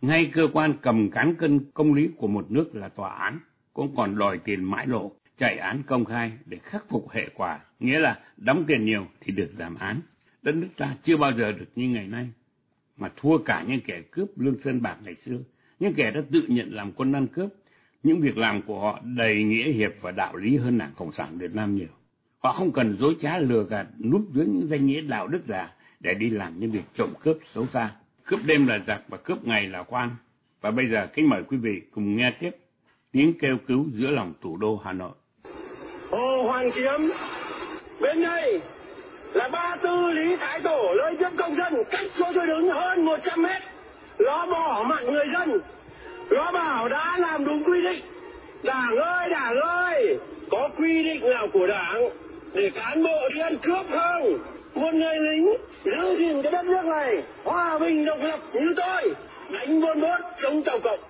Ngay 0.00 0.30
cơ 0.32 0.48
quan 0.52 0.74
cầm 0.82 1.10
cán 1.10 1.34
cân 1.34 1.60
công 1.74 1.94
lý 1.94 2.08
của 2.16 2.28
một 2.28 2.50
nước 2.50 2.74
là 2.74 2.88
tòa 2.88 3.14
án 3.14 3.40
cũng 3.72 3.96
còn 3.96 4.18
đòi 4.18 4.38
tiền 4.38 4.64
mãi 4.64 4.86
lộ, 4.86 5.12
chạy 5.38 5.58
án 5.58 5.82
công 5.86 6.04
khai 6.04 6.32
để 6.46 6.58
khắc 6.58 6.84
phục 6.88 7.10
hệ 7.10 7.28
quả, 7.34 7.60
nghĩa 7.80 7.98
là 7.98 8.20
đóng 8.36 8.64
tiền 8.66 8.84
nhiều 8.84 9.06
thì 9.20 9.32
được 9.32 9.50
giảm 9.58 9.74
án. 9.74 10.00
Đất 10.42 10.54
nước 10.54 10.68
ta 10.76 10.96
chưa 11.02 11.16
bao 11.16 11.32
giờ 11.32 11.52
được 11.52 11.68
như 11.74 11.88
ngày 11.88 12.06
nay, 12.06 12.28
mà 12.96 13.10
thua 13.16 13.38
cả 13.38 13.64
những 13.68 13.80
kẻ 13.86 14.02
cướp 14.10 14.28
lương 14.38 14.56
sơn 14.64 14.82
bạc 14.82 14.96
ngày 15.04 15.14
xưa, 15.14 15.38
những 15.80 15.94
kẻ 15.94 16.10
đã 16.10 16.20
tự 16.32 16.42
nhận 16.48 16.74
làm 16.74 16.92
quân 16.92 17.12
ăn 17.12 17.26
cướp 17.26 17.50
những 18.02 18.20
việc 18.20 18.38
làm 18.38 18.62
của 18.62 18.80
họ 18.80 19.00
đầy 19.02 19.42
nghĩa 19.42 19.72
hiệp 19.72 19.92
và 20.00 20.10
đạo 20.10 20.36
lý 20.36 20.56
hơn 20.56 20.78
đảng 20.78 20.92
cộng 20.96 21.12
sản 21.12 21.38
việt 21.38 21.54
nam 21.54 21.74
nhiều. 21.74 21.88
Họ 22.38 22.52
không 22.52 22.72
cần 22.72 22.96
dối 23.00 23.16
trá 23.22 23.38
lừa 23.38 23.64
gạt 23.70 23.86
núp 24.04 24.22
dưới 24.34 24.46
những 24.46 24.68
danh 24.70 24.86
nghĩa 24.86 25.00
đạo 25.00 25.28
đức 25.28 25.40
giả 25.48 25.72
để 26.00 26.14
đi 26.14 26.30
làm 26.30 26.60
những 26.60 26.70
việc 26.70 26.84
trộm 26.94 27.10
cướp 27.20 27.38
xấu 27.54 27.66
xa. 27.72 27.90
Cướp 28.24 28.40
đêm 28.44 28.66
là 28.66 28.78
giặc 28.86 29.02
và 29.08 29.18
cướp 29.18 29.44
ngày 29.44 29.68
là 29.68 29.82
quan. 29.82 30.10
Và 30.60 30.70
bây 30.70 30.88
giờ 30.88 31.06
kính 31.14 31.28
mời 31.28 31.42
quý 31.42 31.56
vị 31.56 31.82
cùng 31.94 32.16
nghe 32.16 32.32
tiếp 32.40 32.50
tiếng 33.12 33.32
kêu 33.40 33.56
cứu 33.66 33.86
giữa 33.94 34.10
lòng 34.10 34.34
thủ 34.42 34.56
đô 34.56 34.80
hà 34.84 34.92
nội. 34.92 35.12
Hồ 36.10 36.42
hoàn 36.42 36.70
kiếm, 36.70 37.10
bên 38.00 38.22
đây 38.22 38.60
là 39.34 39.48
ba 39.48 39.76
tư 39.82 40.10
lý 40.10 40.36
thái 40.36 40.60
tổ 40.60 40.94
nơi 40.98 41.16
tiếp 41.18 41.30
công 41.38 41.54
dân 41.54 41.74
cách 41.90 42.06
chỗ 42.18 42.24
tôi 42.34 42.46
đứng 42.46 42.70
hơn 42.70 43.04
một 43.04 43.16
trăm 43.24 43.42
mét 43.42 43.62
nó 44.18 44.46
bỏ 44.46 44.84
mặt 44.88 45.02
người 45.04 45.26
dân 45.32 45.58
nó 46.30 46.52
bảo 46.52 46.88
đã 46.88 47.16
làm 47.18 47.44
đúng 47.44 47.64
quy 47.64 47.82
định. 47.82 48.02
Đảng 48.62 48.96
ơi 48.96 49.30
đảng 49.30 49.60
ơi, 49.60 50.16
có 50.50 50.68
quy 50.78 51.02
định 51.02 51.30
nào 51.30 51.46
của 51.52 51.66
đảng 51.66 52.08
để 52.54 52.70
cán 52.74 53.04
bộ 53.04 53.28
đi 53.34 53.40
ăn 53.40 53.56
cướp 53.56 53.86
không? 53.90 54.38
Một 54.74 54.94
người 54.94 55.16
lính 55.18 55.56
giữ 55.84 56.16
gìn 56.18 56.42
cái 56.42 56.52
đất 56.52 56.64
nước 56.64 56.84
này, 56.84 57.22
hòa 57.44 57.78
bình 57.78 58.04
độc 58.04 58.18
lập 58.22 58.40
như 58.52 58.74
tôi, 58.76 59.14
đánh 59.50 59.80
buôn 59.80 60.00
bốt 60.00 60.20
chống 60.42 60.62
tàu 60.62 60.78
cộng. 60.80 61.00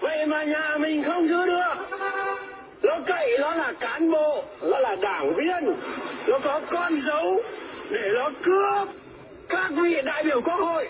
Vậy 0.00 0.26
mà 0.26 0.44
nhà 0.44 0.76
mình 0.78 1.02
không 1.02 1.28
giữ 1.28 1.46
được. 1.46 1.74
Nó 2.82 2.98
cậy 3.06 3.38
nó 3.40 3.54
là 3.54 3.72
cán 3.80 4.10
bộ, 4.10 4.44
nó 4.62 4.78
là 4.78 4.96
đảng 4.96 5.34
viên. 5.34 5.74
Nó 6.26 6.38
có 6.38 6.60
con 6.70 7.00
dấu 7.06 7.40
để 7.90 8.10
nó 8.14 8.30
cướp 8.42 8.88
các 9.48 9.70
vị 9.70 10.02
đại 10.04 10.24
biểu 10.24 10.40
quốc 10.40 10.60
hội. 10.60 10.88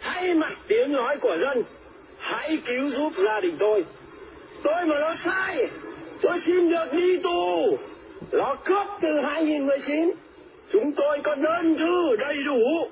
Thay 0.00 0.34
mặt 0.34 0.52
tiếng 0.68 0.92
nói 0.92 1.16
của 1.16 1.36
dân 1.38 1.62
hãy 2.22 2.58
cứu 2.66 2.90
giúp 2.90 3.12
gia 3.16 3.40
đình 3.40 3.56
tôi. 3.58 3.84
Tôi 4.62 4.86
mà 4.86 5.00
nó 5.00 5.14
sai, 5.24 5.68
tôi 6.20 6.40
xin 6.40 6.70
được 6.70 6.92
đi 6.92 7.18
tù. 7.18 7.78
Nó 8.32 8.54
cướp 8.64 8.86
từ 9.00 9.20
2019 9.20 10.10
chúng 10.72 10.92
tôi 10.92 11.20
có 11.24 11.34
đơn 11.34 11.76
thư 11.78 12.16
đầy 12.16 12.36
đủ. 12.42 12.88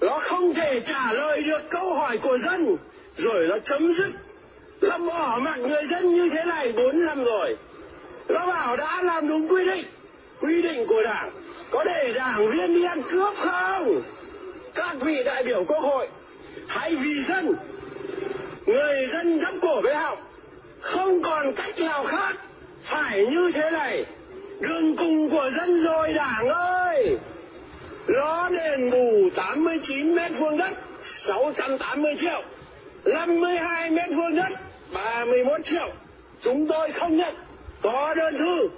Nó 0.00 0.18
không 0.18 0.54
thể 0.54 0.80
trả 0.80 1.12
lời 1.12 1.42
được 1.42 1.70
câu 1.70 1.94
hỏi 1.94 2.18
của 2.18 2.38
dân, 2.38 2.76
rồi 3.16 3.46
nó 3.48 3.58
chấm 3.58 3.92
dứt. 3.92 4.10
Nó 4.80 4.98
bỏ 4.98 5.38
mặc 5.42 5.58
người 5.58 5.82
dân 5.90 6.14
như 6.14 6.28
thế 6.32 6.44
này 6.44 6.72
bốn 6.72 7.04
năm 7.04 7.24
rồi. 7.24 7.56
Nó 8.28 8.46
bảo 8.46 8.76
đã 8.76 9.02
làm 9.02 9.28
đúng 9.28 9.48
quy 9.48 9.64
định. 9.64 9.84
Quy 10.40 10.62
định 10.62 10.86
của 10.86 11.02
đảng, 11.02 11.30
có 11.70 11.84
để 11.84 12.12
đảng 12.14 12.50
viên 12.50 12.74
đi 12.74 12.84
ăn 12.84 13.02
cướp 13.10 13.34
không? 13.36 14.02
Các 14.74 14.96
vị 15.00 15.22
đại 15.24 15.44
biểu 15.44 15.64
quốc 15.68 15.80
hội, 15.80 16.08
hãy 16.66 16.96
vì 16.96 17.22
dân 17.28 17.54
người 18.66 19.08
dân 19.12 19.40
dấp 19.40 19.54
cổ 19.62 19.80
với 19.80 19.94
học 19.94 20.18
không 20.80 21.22
còn 21.22 21.52
cách 21.52 21.78
nào 21.78 22.04
khác. 22.04 22.32
Phải 22.82 23.18
như 23.18 23.52
thế 23.54 23.70
này, 23.70 24.04
đường 24.60 24.96
cùng 24.96 25.30
của 25.30 25.50
dân 25.56 25.84
rồi 25.84 26.12
đảng 26.12 26.48
ơi 26.48 27.18
nó 28.08 28.48
đền 28.48 28.90
bù 28.90 29.30
89 29.34 30.14
mét 30.14 30.32
vuông 30.38 30.58
đất 30.58 30.70
680 31.26 32.16
triệu. 32.20 32.42
52 33.04 33.90
mét 33.90 34.10
vuông 34.10 34.36
đất 34.36 34.52
31 34.92 35.64
triệu. 35.64 35.88
Chúng 36.42 36.66
tôi 36.66 36.92
không 36.92 37.16
nhận, 37.16 37.34
có 37.82 38.14
đơn 38.14 38.38
thư. 38.38 38.68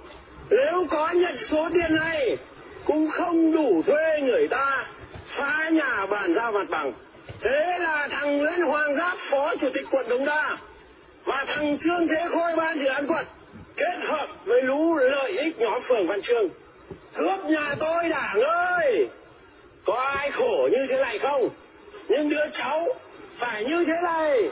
Nếu 0.49 0.85
có 0.89 1.11
nhận 1.11 1.37
số 1.37 1.69
tiền 1.73 1.95
này, 1.95 2.37
cũng 2.85 3.09
không 3.11 3.51
đủ 3.51 3.81
thuê 3.85 4.19
người 4.21 4.47
ta, 4.47 4.85
phá 5.25 5.69
nhà 5.69 6.05
bàn 6.05 6.33
giao 6.33 6.51
mặt 6.51 6.69
bằng. 6.69 6.93
Thế 7.41 7.77
là 7.79 8.07
thằng 8.11 8.41
giáp 8.95 9.17
phó 9.17 9.55
chủ 9.55 9.69
tịch 9.73 9.85
quận 9.91 10.09
đống 10.09 10.25
đa 10.25 10.57
và 11.25 11.45
thằng 11.47 11.77
trương 11.77 12.07
thế 12.07 12.27
khôi 12.31 12.55
ban 12.55 12.79
dự 12.79 12.85
án 12.85 13.07
quận, 13.07 13.25
kết 13.75 13.97
hợp 14.01 14.27
với 14.45 14.61
lũ 14.61 14.95
lợi 14.95 15.37
ích 15.37 15.59
nhóm 15.59 15.81
phường 15.81 16.07
văn 16.07 16.21
trương 16.21 16.49
cướp 17.15 17.45
nhà 17.45 17.75
tôi 17.79 18.09
đảng 18.09 18.41
ơi! 18.41 19.07
Có 19.85 19.93
ai 19.93 20.31
khổ 20.31 20.69
như 20.71 20.87
thế 20.89 20.97
này 20.97 21.19
không? 21.19 21.49
Nhưng 22.07 22.29
đứa 22.29 22.45
cháu 22.53 22.87
phải 23.37 23.65
như 23.65 23.85
thế 23.85 24.01
này. 24.03 24.49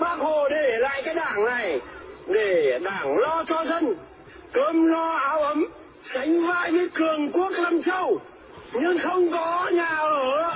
Bác 0.00 0.16
hồ 0.18 0.48
để 0.48 0.78
lại 0.78 1.02
cái 1.04 1.14
đảng 1.14 1.44
này 1.44 1.80
để 2.26 2.78
đảng 2.82 3.18
lo 3.18 3.44
cho 3.46 3.64
dân, 3.64 3.94
cơm 4.52 4.86
lo 4.86 5.10
áo 5.10 5.42
ấm, 5.42 5.66
sánh 6.04 6.46
vai 6.46 6.70
với 6.70 6.88
cường 6.88 7.32
quốc 7.32 7.52
lâm 7.56 7.82
châu. 7.82 8.20
Nhưng 8.72 8.98
không 8.98 9.32
có 9.32 9.70
nhà 9.72 9.88
ở, 9.88 10.52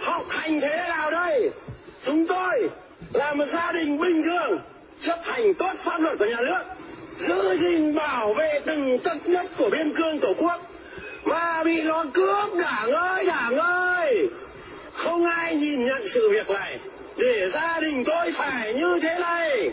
học 0.00 0.24
hành 0.28 0.60
thế 0.60 0.76
nào 0.88 1.10
đây? 1.10 1.50
Chúng 2.06 2.26
tôi 2.26 2.68
là 3.12 3.34
một 3.34 3.44
gia 3.52 3.72
đình 3.72 3.98
bình 3.98 4.22
thường, 4.22 4.58
chấp 5.00 5.18
hành 5.22 5.54
tốt 5.54 5.72
pháp 5.84 6.00
luật 6.00 6.18
của 6.18 6.26
nhà 6.26 6.40
nước, 6.40 6.62
giữ 7.18 7.56
gìn 7.60 7.94
bảo 7.94 8.32
vệ 8.32 8.60
từng 8.66 8.98
tấc 8.98 9.28
nhất 9.28 9.46
của 9.58 9.70
biên 9.70 9.94
cương 9.94 10.18
tổ 10.20 10.34
quốc 10.38 10.60
mà 11.24 11.64
bị 11.64 11.82
nó 11.82 12.04
cướp. 12.14 12.54
Đảng 12.58 12.90
ơi 12.90 13.24
đảng 13.26 13.56
ơi! 13.56 14.28
Không 14.92 15.26
ai 15.26 15.56
nhìn 15.56 15.86
nhận 15.86 16.08
sự 16.08 16.30
việc 16.30 16.50
này. 16.50 16.78
Để 17.16 17.50
gia 17.52 17.80
đình 17.80 18.04
tôi 18.04 18.32
phải 18.32 18.74
như 18.74 18.98
thế 19.02 19.18
này. 19.20 19.70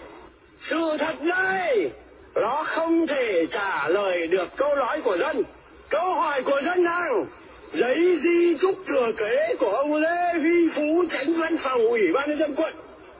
Sự 0.61 0.97
thật 0.99 1.15
đây, 1.21 1.89
nó 2.35 2.63
không 2.65 3.07
thể 3.07 3.45
trả 3.51 3.87
lời 3.87 4.27
được 4.27 4.47
câu 4.55 4.75
nói 4.75 5.01
của 5.01 5.17
dân. 5.17 5.43
Câu 5.89 6.13
hỏi 6.13 6.41
của 6.41 6.61
dân 6.65 6.83
rằng, 6.83 7.25
giấy 7.73 8.19
di 8.23 8.57
chúc 8.57 8.75
thừa 8.87 9.11
kế 9.17 9.55
của 9.59 9.71
ông 9.71 9.95
lê 9.95 10.33
huy 10.33 10.48
phú 10.69 11.05
tránh 11.11 11.33
văn 11.33 11.57
phòng, 11.57 11.81
ủy 11.81 12.11
ban 12.13 12.29
nhân 12.29 12.37
dân 12.37 12.55
quận, 12.55 12.73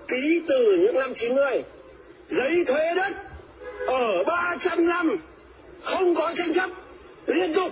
ký 0.08 0.42
từ 0.48 0.78
những 0.80 0.96
năm 0.96 1.14
90 1.14 1.64
giấy 2.30 2.64
thuế 2.68 2.94
đất 2.96 3.12
ở 3.88 4.24
300 4.28 4.88
năm, 4.88 5.18
không 5.84 6.16
có 6.16 6.34
tranh 6.38 6.54
chấp, 6.54 6.70
liên 7.28 7.54
tục 7.54 7.72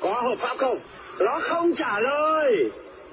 có 0.00 0.12
hợp 0.12 0.34
pháp 0.38 0.56
không? 0.58 0.78
Nó 1.18 1.38
không 1.40 1.74
trả 1.74 2.00
lời. 2.00 2.70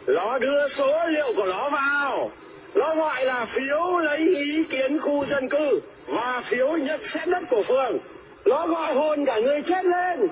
Nó 0.08 0.38
đưa 0.38 0.68
số 0.68 1.08
liệu 1.10 1.34
của 1.36 1.46
nó 1.46 1.70
vào. 1.70 2.32
Nó 2.76 2.96
gọi 2.96 3.26
là 3.26 3.46
phiếu 3.46 4.00
lấy 4.00 4.18
ý 4.18 4.64
kiến 4.64 5.00
khu 5.00 5.26
dân 5.26 5.50
cư 5.50 5.80
và 6.08 6.42
phiếu 6.46 6.78
nhận 6.78 7.00
xét 7.04 7.28
đất 7.28 7.44
của 7.50 7.64
phường. 7.64 7.98
Nó 8.46 8.68
gọi 8.68 8.94
hồn 8.94 9.26
cả 9.26 9.40
người 9.40 9.62
chết 9.62 9.86
lên. 9.86 10.28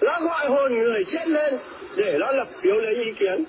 Nó 0.00 0.20
gọi 0.20 0.48
hồn 0.48 0.74
người 0.74 1.04
chết 1.04 1.28
lên 1.28 1.58
để 1.96 2.16
nó 2.20 2.32
lập 2.32 2.48
phiếu 2.60 2.74
lấy 2.74 2.94
ý 2.94 3.12
kiến 3.12 3.44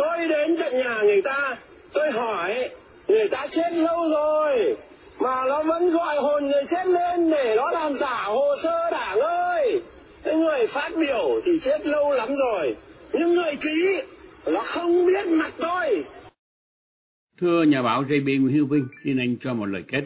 tôi 0.00 0.28
đến 0.28 0.56
tận 0.60 0.78
nhà 0.78 1.02
người 1.02 1.22
ta 1.22 1.56
tôi 1.92 2.10
hỏi 2.10 2.70
người 3.08 3.28
ta 3.28 3.46
chết 3.50 3.72
lâu 3.72 4.08
rồi 4.08 4.76
mà 5.20 5.44
nó 5.48 5.62
vẫn 5.62 5.90
gọi 5.90 6.16
hồn 6.16 6.46
người 6.46 6.64
chết 6.70 6.86
lên 6.86 7.30
để 7.30 7.54
nó 7.56 7.70
làm 7.70 7.92
giả 7.92 8.22
hồ 8.24 8.56
sơ 8.62 8.90
đảng 8.90 9.20
ơi 9.20 9.80
cái 10.24 10.34
người 10.34 10.66
phát 10.66 10.90
biểu 10.96 11.40
thì 11.44 11.52
chết 11.62 11.86
lâu 11.86 12.12
lắm 12.12 12.28
rồi 12.36 12.76
nhưng 13.12 13.34
người 13.34 13.56
ký 13.60 14.02
nó 14.46 14.60
không 14.60 15.06
biết 15.06 15.26
mặt 15.26 15.52
tôi 15.58 16.04
Thưa 17.40 17.62
nhà 17.62 17.82
báo 17.82 18.02
JB 18.02 18.24
Nguyễn 18.40 18.56
Hữu 18.56 18.66
Vinh, 18.66 18.86
xin 19.04 19.18
anh 19.18 19.36
cho 19.40 19.54
một 19.54 19.66
lời 19.66 19.82
kết. 19.88 20.04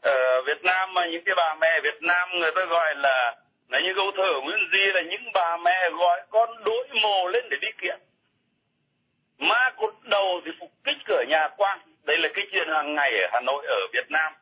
Ở 0.00 0.42
Việt 0.46 0.60
Nam 0.62 0.94
mà 0.94 1.02
những 1.12 1.22
cái 1.26 1.34
bà 1.36 1.56
mẹ 1.60 1.80
Việt 1.84 1.98
Nam 2.02 2.28
người 2.40 2.50
ta 2.56 2.64
gọi 2.70 2.94
là 2.96 3.36
là 3.68 3.78
như 3.80 3.92
câu 3.96 4.10
thơ 4.16 4.30
Nguyễn 4.44 4.58
Di 4.72 4.84
là 4.94 5.02
những 5.10 5.32
bà 5.34 5.56
mẹ 5.64 5.90
gọi 5.98 6.20
con 6.30 6.48
đối 6.64 6.88
mồ 7.02 7.28
lên 7.28 7.44
để 7.50 7.56
đi 7.60 7.68
kiện. 7.82 7.98
Ma 9.38 9.70
cột 9.76 9.94
đầu 10.04 10.40
thì 10.44 10.50
phục 10.60 10.70
kích 10.84 10.96
cửa 11.06 11.23
nhà 11.34 11.48
quang 11.56 11.78
Đây 12.04 12.18
là 12.18 12.28
cái 12.34 12.44
chuyện 12.52 12.68
hàng 12.68 12.94
ngày 12.94 13.10
ở 13.22 13.26
Hà 13.32 13.40
Nội 13.40 13.66
ở 13.66 13.80
Việt 13.92 14.10
Nam. 14.10 14.32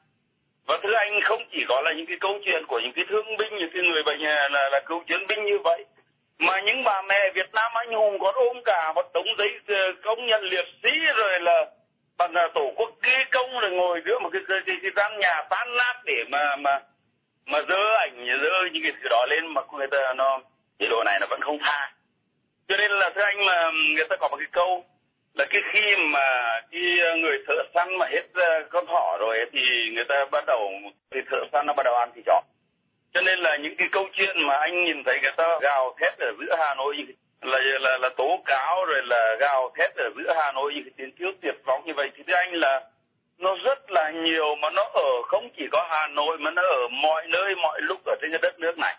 Và 0.67 0.79
thưa 0.83 0.95
anh 0.95 1.21
không 1.21 1.43
chỉ 1.53 1.65
có 1.69 1.81
là 1.81 1.93
những 1.97 2.07
cái 2.07 2.17
câu 2.21 2.39
chuyện 2.45 2.67
của 2.67 2.81
những 2.81 2.93
cái 2.97 3.05
thương 3.09 3.37
binh, 3.39 3.53
những 3.59 3.71
cái 3.75 3.83
người 3.83 4.03
bệnh 4.03 4.23
à, 4.25 4.49
là, 4.51 4.69
là 4.73 4.81
cứu 4.87 5.03
chiến 5.09 5.27
binh 5.29 5.45
như 5.45 5.59
vậy 5.65 5.85
mà 6.39 6.61
những 6.61 6.85
bà 6.85 7.03
mẹ 7.03 7.31
Việt 7.35 7.55
Nam 7.55 7.73
anh 7.75 7.93
hùng 7.93 8.19
còn 8.21 8.35
ôm 8.35 8.57
cả 8.65 8.93
một 8.95 9.13
đống 9.15 9.27
giấy 9.39 9.49
ờ, 9.69 9.75
công 10.03 10.27
nhận 10.27 10.43
liệt 10.43 10.67
sĩ 10.83 10.91
rồi 11.17 11.41
là 11.41 11.67
bằng 12.19 12.35
à, 12.35 12.49
tổ 12.55 12.73
quốc 12.77 12.91
ghi 13.03 13.19
công 13.33 13.61
rồi 13.61 13.71
ngồi 13.71 14.03
giữa 14.07 14.19
một 14.19 14.31
cái 14.33 14.43
cái, 14.49 14.59
cái, 14.67 14.77
cái 14.83 14.91
gian 14.97 15.19
nhà 15.19 15.43
tan 15.51 15.77
nát 15.77 15.95
để 16.05 16.25
mà 16.29 16.57
mà 16.57 16.81
mà 17.47 17.59
dơ 17.69 17.97
ảnh 17.99 18.27
dơ 18.43 18.51
những 18.73 18.83
cái 18.83 18.93
thứ 18.93 19.09
đó 19.11 19.27
lên 19.31 19.47
mà 19.55 19.63
người 19.73 19.87
ta 19.87 20.15
nó 20.17 20.41
chế 20.79 20.87
độ 20.91 21.03
này 21.05 21.19
nó 21.21 21.27
vẫn 21.31 21.41
không 21.41 21.59
tha 21.59 21.93
cho 22.69 22.77
nên 22.77 22.91
là 22.91 23.11
thưa 23.15 23.23
anh 23.23 23.45
mà 23.47 23.71
người 23.95 24.07
ta 24.11 24.17
có 24.21 24.29
một 24.29 24.37
cái 24.37 24.49
câu 24.53 24.85
là 25.35 25.47
cái 25.51 25.63
khi 25.73 25.97
mà 25.97 26.61
cái 26.71 26.99
ờ, 27.01 27.17
người 27.17 27.39
thợ 27.47 27.55
săn 27.75 27.99
mà 27.99 28.07
hết 28.07 28.23
ờ, 28.35 28.63
con 28.71 28.87
thỏ 28.87 29.17
rồi 29.21 29.39
thì 29.53 29.61
người 29.95 30.05
ta 30.09 30.25
bắt 30.33 30.45
đầu 30.47 30.71
thì 31.11 31.21
thợ 31.31 31.39
săn 31.53 31.67
nó 31.67 31.73
bắt 31.77 31.83
đầu 31.85 31.95
ăn 31.95 32.11
thịt 32.15 32.25
chó. 32.27 32.41
Cho 33.15 33.21
nên 33.21 33.39
là 33.39 33.57
những 33.57 33.77
cái 33.77 33.89
câu 33.93 34.09
chuyện 34.13 34.43
mà 34.47 34.57
anh 34.57 34.85
nhìn 34.85 35.05
thấy 35.05 35.19
người 35.23 35.33
ta 35.37 35.59
gào 35.63 35.95
thét 36.01 36.19
ở 36.19 36.33
giữa 36.41 36.57
Hà 36.59 36.75
Nội 36.75 36.97
là 37.43 37.59
là 37.81 37.99
là 37.99 38.09
tố 38.17 38.43
cáo 38.45 38.85
rồi 38.85 39.03
là 39.05 39.37
gào 39.41 39.73
thét 39.79 39.97
ở 39.97 40.11
giữa 40.17 40.33
Hà 40.37 40.53
Nội 40.53 40.73
những 40.75 40.85
cái 40.85 40.93
tiếng 40.97 41.13
kêu 41.13 41.33
tuyệt 41.43 41.55
vọng 41.65 41.83
như 41.87 41.93
vậy 41.97 42.11
thì 42.17 42.23
thưa 42.27 42.35
anh 42.35 42.55
là 42.55 42.81
nó 43.39 43.57
rất 43.65 43.91
là 43.91 44.11
nhiều 44.11 44.55
mà 44.55 44.71
nó 44.71 44.83
ở 44.83 45.23
không 45.23 45.49
chỉ 45.57 45.65
có 45.73 45.87
Hà 45.91 46.07
Nội 46.07 46.39
mà 46.39 46.51
nó 46.51 46.63
ở 46.63 46.89
mọi 46.89 47.27
nơi 47.29 47.55
mọi 47.63 47.81
lúc 47.83 48.01
ở 48.05 48.15
trên 48.21 48.31
cái 48.31 48.39
đất 48.43 48.61
nước 48.61 48.79
này. 48.79 48.97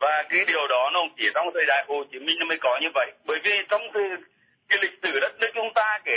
Và 0.00 0.24
cái 0.28 0.44
điều 0.46 0.68
đó 0.68 0.90
nó 0.92 1.00
chỉ 1.16 1.24
trong 1.34 1.50
thời 1.54 1.64
đại 1.66 1.84
Hồ 1.88 2.04
Chí 2.12 2.18
Minh 2.18 2.36
nó 2.38 2.46
mới 2.46 2.58
có 2.60 2.78
như 2.82 2.88
vậy. 2.94 3.12
Bởi 3.26 3.38
vì 3.44 3.50
trong 3.68 3.82
cái, 3.92 4.02
cái 4.68 4.78
lịch 4.82 4.98
sử 5.02 5.20
đất 5.20 5.32
nước 5.40 5.51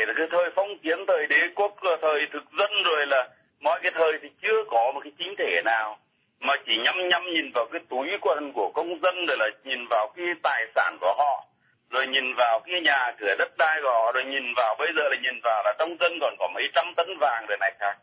là 0.06 0.14
cái 0.18 0.28
thời 0.32 0.50
phong 0.56 0.78
kiến, 0.78 1.06
thời 1.08 1.28
đế 1.28 1.40
quốc 1.56 1.76
thời 2.02 2.28
thực 2.34 2.44
dân, 2.58 2.72
rồi 2.86 3.06
là 3.08 3.30
mọi 3.60 3.80
cái 3.84 3.92
thời 3.96 4.12
thì 4.22 4.30
chưa 4.42 4.64
có 4.68 4.92
một 4.94 5.00
cái 5.04 5.12
chính 5.18 5.36
thể 5.38 5.62
nào. 5.66 5.98
Mà 6.40 6.54
chỉ 6.66 6.78
nhăm 6.84 7.10
nhăm 7.10 7.24
nhìn 7.26 7.52
vào 7.54 7.66
cái 7.72 7.82
túi 7.90 8.08
quần 8.22 8.52
của 8.54 8.72
công 8.74 9.00
dân, 9.02 9.26
rồi 9.28 9.38
là 9.38 9.50
nhìn 9.64 9.88
vào 9.90 10.14
cái 10.16 10.26
tài 10.44 10.66
sản 10.76 10.98
của 11.02 11.14
họ, 11.18 11.46
rồi 11.90 12.08
nhìn 12.08 12.34
vào 12.38 12.60
cái 12.60 12.82
nhà 12.82 13.12
cửa 13.20 13.36
đất 13.40 13.58
đai 13.58 13.80
của 13.82 13.90
họ, 13.90 14.12
rồi 14.12 14.24
nhìn 14.26 14.54
vào 14.56 14.76
bây 14.80 14.88
giờ 14.96 15.04
là 15.10 15.18
nhìn 15.24 15.40
vào 15.44 15.64
là 15.66 15.74
trong 15.80 15.98
dân 16.00 16.20
còn 16.22 16.36
có 16.40 16.48
mấy 16.54 16.64
trăm 16.76 16.94
tấn 16.98 17.18
vàng 17.20 17.46
rồi 17.48 17.58
này 17.62 17.72
khác. 17.80 17.96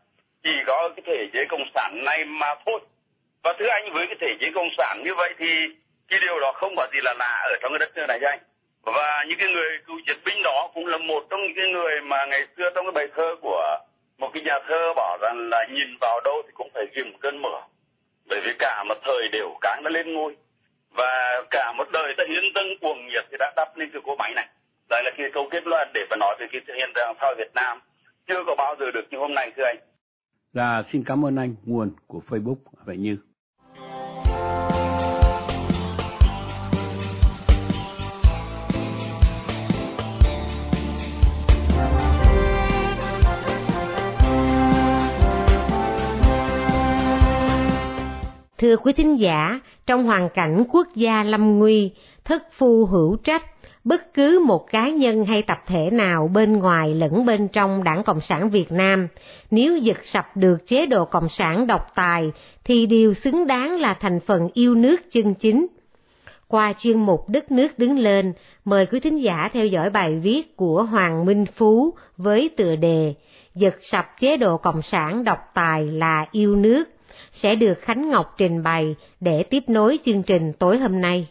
Chỉ 0.42 0.50
có 0.66 0.90
cái 0.96 1.02
thể 1.06 1.26
chế 1.32 1.44
cộng 1.48 1.64
sản 1.74 2.04
này 2.04 2.24
mà 2.24 2.54
thôi. 2.66 2.80
Và 3.42 3.54
thứ 3.58 3.66
anh, 3.66 3.92
với 3.92 4.06
cái 4.06 4.16
thể 4.20 4.28
chế 4.40 4.46
cộng 4.54 4.68
sản 4.78 5.02
như 5.04 5.14
vậy 5.14 5.34
thì 5.38 5.46
cái 6.08 6.18
điều 6.22 6.40
đó 6.40 6.52
không 6.52 6.74
có 6.76 6.86
gì 6.92 6.98
là 7.02 7.14
lạ 7.18 7.40
ở 7.44 7.56
trong 7.62 7.72
cái 7.72 7.78
đất 7.78 7.96
nước 7.96 8.04
này 8.08 8.18
cho 8.20 8.28
anh 8.28 8.38
và 8.82 9.24
những 9.28 9.38
cái 9.38 9.48
người 9.52 9.78
cựu 9.86 9.96
chiến 10.06 10.16
binh 10.24 10.42
đó 10.44 10.70
cũng 10.74 10.86
là 10.86 10.98
một 10.98 11.26
trong 11.30 11.40
những 11.42 11.56
cái 11.56 11.66
người 11.72 12.00
mà 12.00 12.26
ngày 12.30 12.46
xưa 12.56 12.70
trong 12.74 12.84
cái 12.84 12.92
bài 12.92 13.08
thơ 13.16 13.36
của 13.42 13.78
một 14.18 14.30
cái 14.34 14.42
nhà 14.42 14.58
thơ 14.68 14.92
bảo 14.96 15.18
rằng 15.22 15.48
là 15.50 15.66
nhìn 15.70 15.96
vào 16.00 16.20
đâu 16.24 16.42
thì 16.44 16.50
cũng 16.54 16.70
phải 16.74 16.86
dìm 16.96 17.18
cơn 17.20 17.42
mưa. 17.42 17.60
Bởi 18.28 18.40
vì 18.44 18.52
cả 18.58 18.84
một 18.88 18.98
thời 19.04 19.28
đều 19.32 19.48
cáng 19.60 19.82
đã 19.84 19.90
lên 19.90 20.14
ngôi. 20.14 20.36
Và 20.90 21.42
cả 21.50 21.72
một 21.72 21.88
đời 21.92 22.14
ta 22.18 22.24
hiến 22.28 22.44
dâng 22.54 22.78
cuồng 22.80 23.06
nhiệt 23.06 23.24
thì 23.30 23.36
đã 23.38 23.52
đắp 23.56 23.76
lên 23.76 23.90
cái 23.92 24.02
cỗ 24.04 24.16
máy 24.16 24.32
này. 24.34 24.48
Đây 24.90 25.02
là 25.04 25.10
cái 25.18 25.30
câu 25.34 25.48
kết 25.50 25.66
luận 25.66 25.88
để 25.94 26.00
mà 26.10 26.16
nói 26.16 26.36
về 26.40 26.46
cái 26.52 26.60
hiện 26.76 26.90
trạng 26.94 27.14
sau 27.20 27.34
Việt 27.38 27.54
Nam. 27.54 27.80
Chưa 28.28 28.44
có 28.46 28.54
bao 28.54 28.76
giờ 28.80 28.90
được 28.94 29.04
như 29.10 29.18
hôm 29.18 29.34
nay, 29.34 29.52
thưa 29.56 29.64
anh. 29.64 29.76
Là 30.52 30.82
xin 30.92 31.04
cảm 31.06 31.24
ơn 31.24 31.36
anh, 31.36 31.54
nguồn 31.64 31.90
của 32.06 32.22
Facebook. 32.28 32.56
Vậy 32.86 32.96
như 32.96 33.16
Thưa 48.72 48.76
quý 48.76 48.92
thính 48.92 49.20
giả, 49.20 49.60
trong 49.86 50.04
hoàn 50.04 50.28
cảnh 50.34 50.64
quốc 50.72 50.88
gia 50.94 51.22
lâm 51.22 51.58
nguy, 51.58 51.90
thất 52.24 52.42
phu 52.52 52.86
hữu 52.86 53.16
trách, 53.16 53.42
bất 53.84 54.14
cứ 54.14 54.44
một 54.46 54.70
cá 54.70 54.88
nhân 54.88 55.24
hay 55.24 55.42
tập 55.42 55.58
thể 55.66 55.90
nào 55.90 56.30
bên 56.34 56.58
ngoài 56.58 56.94
lẫn 56.94 57.26
bên 57.26 57.48
trong 57.48 57.84
đảng 57.84 58.02
Cộng 58.04 58.20
sản 58.20 58.50
Việt 58.50 58.72
Nam, 58.72 59.08
nếu 59.50 59.76
giật 59.76 59.96
sập 60.04 60.36
được 60.36 60.66
chế 60.66 60.86
độ 60.86 61.04
Cộng 61.04 61.28
sản 61.28 61.66
độc 61.66 61.86
tài 61.94 62.32
thì 62.64 62.86
điều 62.86 63.14
xứng 63.14 63.46
đáng 63.46 63.80
là 63.80 63.94
thành 63.94 64.20
phần 64.20 64.48
yêu 64.54 64.74
nước 64.74 65.00
chân 65.10 65.34
chính. 65.34 65.66
Qua 66.48 66.72
chuyên 66.78 66.98
mục 66.98 67.28
Đất 67.28 67.50
nước 67.50 67.78
đứng 67.78 67.98
lên, 67.98 68.32
mời 68.64 68.86
quý 68.86 69.00
thính 69.00 69.22
giả 69.22 69.50
theo 69.52 69.66
dõi 69.66 69.90
bài 69.90 70.20
viết 70.22 70.56
của 70.56 70.82
Hoàng 70.82 71.24
Minh 71.24 71.46
Phú 71.56 71.94
với 72.16 72.50
tựa 72.56 72.76
đề 72.76 73.14
Giật 73.54 73.74
sập 73.80 74.06
chế 74.20 74.36
độ 74.36 74.56
Cộng 74.56 74.82
sản 74.82 75.24
độc 75.24 75.38
tài 75.54 75.86
là 75.86 76.26
yêu 76.32 76.56
nước 76.56 76.91
sẽ 77.32 77.54
được 77.54 77.74
Khánh 77.80 78.10
Ngọc 78.10 78.34
trình 78.38 78.62
bày 78.62 78.94
để 79.20 79.42
tiếp 79.42 79.62
nối 79.68 79.98
chương 80.04 80.22
trình 80.22 80.52
tối 80.58 80.78
hôm 80.78 81.00
nay. 81.00 81.26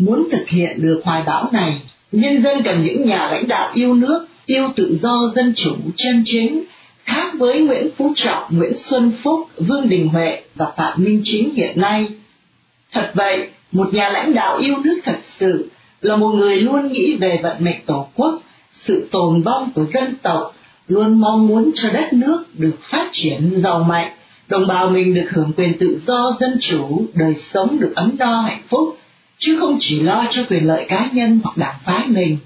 Muốn 0.00 0.28
thực 0.32 0.48
hiện 0.48 0.82
được 0.82 1.00
hoài 1.04 1.22
bão 1.26 1.48
này, 1.52 1.82
nhân 2.12 2.42
dân 2.44 2.62
cần 2.64 2.84
những 2.84 3.08
nhà 3.08 3.28
lãnh 3.32 3.48
đạo 3.48 3.70
yêu 3.74 3.94
nước, 3.94 4.26
yêu 4.46 4.68
tự 4.76 4.98
do 5.02 5.32
dân 5.34 5.54
chủ 5.56 5.74
chân 5.96 6.22
chính, 6.24 6.64
khác 7.04 7.32
với 7.38 7.60
Nguyễn 7.60 7.88
Phú 7.96 8.12
Trọng, 8.16 8.44
Nguyễn 8.50 8.74
Xuân 8.74 9.12
Phúc, 9.22 9.48
Vương 9.56 9.88
Đình 9.88 10.08
Huệ 10.08 10.42
và 10.54 10.72
Phạm 10.76 11.04
Minh 11.04 11.20
Chính 11.24 11.54
hiện 11.54 11.80
nay. 11.80 12.06
Thật 12.92 13.10
vậy, 13.14 13.48
một 13.72 13.94
nhà 13.94 14.08
lãnh 14.08 14.34
đạo 14.34 14.58
yêu 14.58 14.76
nước 14.84 15.00
thật 15.04 15.18
sự 15.38 15.70
là 16.02 16.16
một 16.16 16.28
người 16.34 16.56
luôn 16.56 16.92
nghĩ 16.92 17.16
về 17.16 17.40
vận 17.42 17.64
mệnh 17.64 17.80
tổ 17.86 18.06
quốc, 18.14 18.42
sự 18.74 19.08
tồn 19.10 19.42
vong 19.42 19.70
của 19.74 19.84
dân 19.94 20.14
tộc, 20.22 20.54
luôn 20.88 21.20
mong 21.20 21.46
muốn 21.46 21.70
cho 21.74 21.90
đất 21.92 22.12
nước 22.12 22.44
được 22.54 22.76
phát 22.80 23.08
triển 23.12 23.60
giàu 23.62 23.82
mạnh, 23.82 24.10
đồng 24.48 24.66
bào 24.66 24.90
mình 24.90 25.14
được 25.14 25.30
hưởng 25.30 25.52
quyền 25.56 25.78
tự 25.78 26.00
do 26.06 26.36
dân 26.40 26.58
chủ, 26.60 27.06
đời 27.14 27.34
sống 27.34 27.80
được 27.80 27.92
ấm 27.96 28.14
no 28.18 28.40
hạnh 28.40 28.62
phúc, 28.68 28.98
chứ 29.38 29.56
không 29.60 29.76
chỉ 29.80 30.00
lo 30.00 30.24
cho 30.30 30.42
quyền 30.48 30.66
lợi 30.66 30.84
cá 30.88 31.08
nhân 31.12 31.40
hoặc 31.44 31.56
đảng 31.56 31.76
phái 31.84 32.06
mình. 32.06 32.38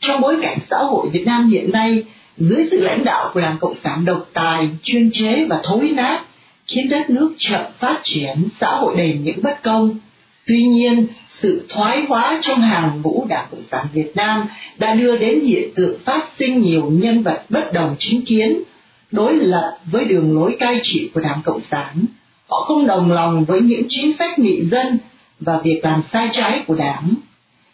Trong 0.00 0.20
bối 0.20 0.36
cảnh 0.42 0.58
xã 0.70 0.78
hội 0.78 1.08
Việt 1.08 1.26
Nam 1.26 1.50
hiện 1.50 1.72
nay, 1.72 2.02
dưới 2.36 2.66
sự 2.70 2.80
lãnh 2.80 3.04
đạo 3.04 3.30
của 3.34 3.40
Đảng 3.40 3.58
Cộng 3.60 3.74
sản 3.84 4.04
độc 4.04 4.28
tài, 4.32 4.68
chuyên 4.82 5.10
chế 5.12 5.44
và 5.44 5.60
thối 5.64 5.90
nát, 5.94 6.22
khiến 6.66 6.88
đất 6.88 7.10
nước 7.10 7.34
chậm 7.38 7.62
phát 7.78 8.00
triển, 8.02 8.48
xã 8.60 8.70
hội 8.70 8.94
đầy 8.96 9.18
những 9.22 9.42
bất 9.42 9.62
công. 9.62 9.98
Tuy 10.46 10.62
nhiên, 10.62 11.06
sự 11.40 11.66
thoái 11.68 12.04
hóa 12.08 12.38
trong 12.42 12.60
hàng 12.60 13.00
ngũ 13.02 13.26
Đảng 13.28 13.46
Cộng 13.50 13.62
sản 13.70 13.86
Việt 13.92 14.16
Nam 14.16 14.46
đã 14.78 14.94
đưa 14.94 15.16
đến 15.16 15.40
hiện 15.40 15.68
tượng 15.74 15.98
phát 16.04 16.28
sinh 16.38 16.62
nhiều 16.62 16.90
nhân 16.90 17.22
vật 17.22 17.44
bất 17.48 17.72
đồng 17.72 17.96
chính 17.98 18.24
kiến, 18.24 18.62
đối 19.10 19.34
lập 19.34 19.78
với 19.84 20.04
đường 20.04 20.34
lối 20.34 20.56
cai 20.60 20.80
trị 20.82 21.10
của 21.14 21.20
Đảng 21.20 21.40
Cộng 21.44 21.60
sản. 21.60 22.04
Họ 22.48 22.60
không 22.60 22.86
đồng 22.86 23.12
lòng 23.12 23.44
với 23.44 23.60
những 23.60 23.82
chính 23.88 24.12
sách 24.12 24.38
nghị 24.38 24.64
dân 24.64 24.98
và 25.40 25.60
việc 25.64 25.80
làm 25.82 26.02
sai 26.12 26.28
trái 26.32 26.62
của 26.66 26.74
Đảng. 26.74 27.14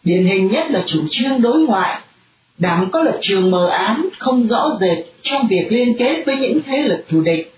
Điển 0.04 0.24
hình 0.24 0.48
nhất 0.48 0.70
là 0.70 0.82
chủ 0.86 1.00
trương 1.10 1.42
đối 1.42 1.60
ngoại. 1.60 2.00
Đảng 2.58 2.90
có 2.90 3.02
lập 3.02 3.18
trường 3.20 3.50
mờ 3.50 3.68
ám, 3.68 4.10
không 4.18 4.46
rõ 4.48 4.64
rệt 4.80 4.98
trong 5.22 5.46
việc 5.48 5.66
liên 5.70 5.96
kết 5.98 6.22
với 6.26 6.36
những 6.36 6.60
thế 6.66 6.82
lực 6.82 7.04
thù 7.08 7.20
địch, 7.20 7.54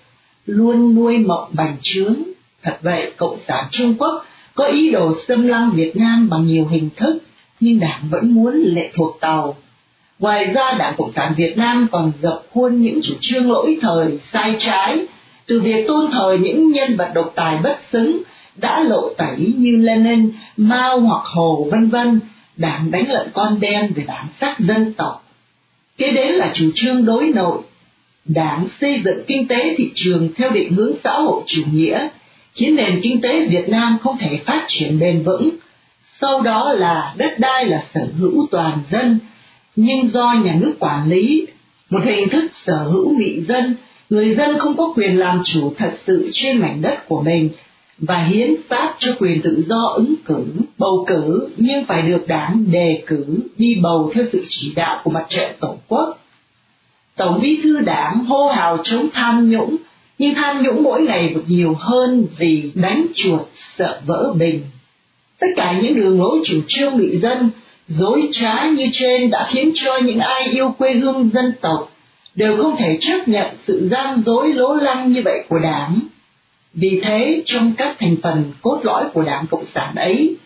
luôn 0.47 0.95
nuôi 0.95 1.19
mộng 1.19 1.51
bành 1.53 1.77
trướng. 1.83 2.15
Thật 2.63 2.79
vậy, 2.83 3.13
Cộng 3.17 3.39
sản 3.49 3.69
Trung 3.71 3.95
Quốc 3.99 4.25
có 4.55 4.65
ý 4.65 4.91
đồ 4.91 5.15
xâm 5.29 5.47
lăng 5.47 5.71
Việt 5.71 5.97
Nam 5.97 6.29
bằng 6.31 6.47
nhiều 6.47 6.67
hình 6.71 6.89
thức, 6.97 7.23
nhưng 7.61 7.81
Đảng 7.81 8.03
vẫn 8.11 8.35
muốn 8.35 8.55
lệ 8.55 8.91
thuộc 8.95 9.19
tàu. 9.21 9.57
Ngoài 10.19 10.45
ra, 10.45 10.73
Đảng 10.79 10.95
Cộng 10.99 11.13
sản 11.13 11.35
Việt 11.37 11.55
Nam 11.57 11.87
còn 11.93 12.13
dập 12.23 12.43
khuôn 12.51 12.83
những 12.83 13.01
chủ 13.03 13.15
trương 13.21 13.51
lỗi 13.51 13.79
thời, 13.81 14.19
sai 14.33 14.57
trái, 14.59 15.07
từ 15.47 15.61
việc 15.61 15.87
tôn 15.87 16.11
thờ 16.11 16.37
những 16.41 16.73
nhân 16.73 16.97
vật 16.97 17.11
độc 17.15 17.33
tài 17.35 17.59
bất 17.63 17.77
xứng 17.93 18.23
đã 18.57 18.85
lộ 18.89 19.15
tẩy 19.15 19.53
như 19.57 19.77
Lenin, 19.77 20.33
Mao 20.57 21.01
hoặc 21.01 21.25
Hồ 21.25 21.69
vân 21.71 21.89
vân, 21.89 22.21
đảng 22.57 22.91
đánh 22.91 23.11
lận 23.11 23.29
con 23.33 23.61
đen 23.61 23.93
về 23.97 24.05
bản 24.07 24.27
sắc 24.41 24.61
dân 24.61 24.93
tộc. 24.93 25.25
Kế 25.97 26.11
đến 26.11 26.35
là 26.35 26.51
chủ 26.55 26.71
trương 26.75 27.05
đối 27.05 27.29
nội, 27.29 27.59
đảng 28.25 28.67
xây 28.81 29.01
dựng 29.05 29.25
kinh 29.27 29.49
tế 29.49 29.75
thị 29.79 29.91
trường 29.95 30.29
theo 30.37 30.51
định 30.51 30.73
hướng 30.73 30.93
xã 31.05 31.13
hội 31.13 31.43
chủ 31.47 31.63
nghĩa, 31.73 32.09
khiến 32.55 32.77
nền 32.77 33.01
kinh 33.03 33.21
tế 33.21 33.47
Việt 33.47 33.69
Nam 33.69 33.99
không 34.03 34.19
thể 34.19 34.39
phát 34.47 34.65
triển 34.69 34.99
bền 34.99 35.23
vững. 35.23 35.51
Sau 36.21 36.41
đó 36.41 36.73
là 36.73 37.15
đất 37.17 37.39
đai 37.39 37.67
là 37.67 37.83
sở 37.95 38.07
hữu 38.19 38.47
toàn 38.51 38.79
dân, 38.91 39.19
nhưng 39.77 40.09
do 40.09 40.33
nhà 40.45 40.59
nước 40.61 40.75
quản 40.79 41.09
lý, 41.09 41.47
một 41.91 42.01
hình 42.05 42.29
thức 42.29 42.45
sở 42.55 42.77
hữu 42.77 43.19
nghị 43.19 43.41
dân, 43.41 43.75
người 44.11 44.35
dân 44.35 44.59
không 44.59 44.77
có 44.77 44.93
quyền 44.97 45.19
làm 45.19 45.43
chủ 45.45 45.75
thật 45.79 45.93
sự 46.07 46.31
trên 46.33 46.59
mảnh 46.59 46.83
đất 46.83 47.09
của 47.09 47.23
mình 47.23 47.51
và 47.99 48.25
hiến 48.25 48.51
pháp 48.69 48.95
cho 48.99 49.13
quyền 49.19 49.43
tự 49.43 49.65
do 49.69 49.93
ứng 49.95 50.15
cử, 50.25 50.45
bầu 50.79 51.05
cử 51.09 51.49
nhưng 51.57 51.85
phải 51.85 52.03
được 52.03 52.29
đảng 52.29 52.65
đề 52.71 53.03
cử 53.07 53.25
đi 53.57 53.75
bầu 53.83 54.11
theo 54.15 54.25
sự 54.33 54.45
chỉ 54.49 54.73
đạo 54.77 55.01
của 55.05 55.11
mặt 55.11 55.27
trận 55.29 55.53
tổ 55.61 55.77
quốc. 55.89 56.19
Tổng 57.17 57.41
bí 57.43 57.61
thư 57.63 57.81
đảng 57.81 58.25
hô 58.25 58.49
hào 58.49 58.79
chống 58.83 59.09
tham 59.13 59.51
nhũng, 59.51 59.77
nhưng 60.23 60.35
tham 60.35 60.63
nhũng 60.63 60.83
mỗi 60.83 61.03
ngày 61.03 61.31
một 61.35 61.41
nhiều 61.47 61.75
hơn 61.79 62.27
vì 62.39 62.71
đánh 62.75 63.07
chuột 63.15 63.41
sợ 63.77 64.01
vỡ 64.07 64.33
bình. 64.39 64.65
Tất 65.39 65.47
cả 65.57 65.79
những 65.83 65.95
đường 65.95 66.21
lối 66.21 66.41
chủ 66.45 66.61
trương 66.69 66.97
bị 66.97 67.19
dân, 67.19 67.51
dối 67.89 68.29
trá 68.33 68.71
như 68.71 68.87
trên 68.93 69.31
đã 69.31 69.47
khiến 69.51 69.73
cho 69.75 69.99
những 70.05 70.19
ai 70.19 70.43
yêu 70.43 70.75
quê 70.79 70.93
hương 70.93 71.31
dân 71.35 71.53
tộc 71.61 71.93
đều 72.35 72.57
không 72.57 72.77
thể 72.77 72.99
chấp 73.01 73.29
nhận 73.29 73.47
sự 73.67 73.89
gian 73.91 74.23
dối 74.27 74.53
lố 74.53 74.75
lăng 74.75 75.13
như 75.13 75.23
vậy 75.25 75.45
của 75.49 75.59
đảng 75.59 75.99
vì 76.75 77.01
thế, 77.03 77.43
trong 77.47 77.73
các 77.79 77.97
thành 77.99 78.17
phần 78.23 78.53
cốt 78.63 78.81
lõi 78.83 79.05
của 79.13 79.23
Đảng 79.23 79.47
Cộng 79.47 79.65
sản 79.75 79.95
ấy, 79.95 80.37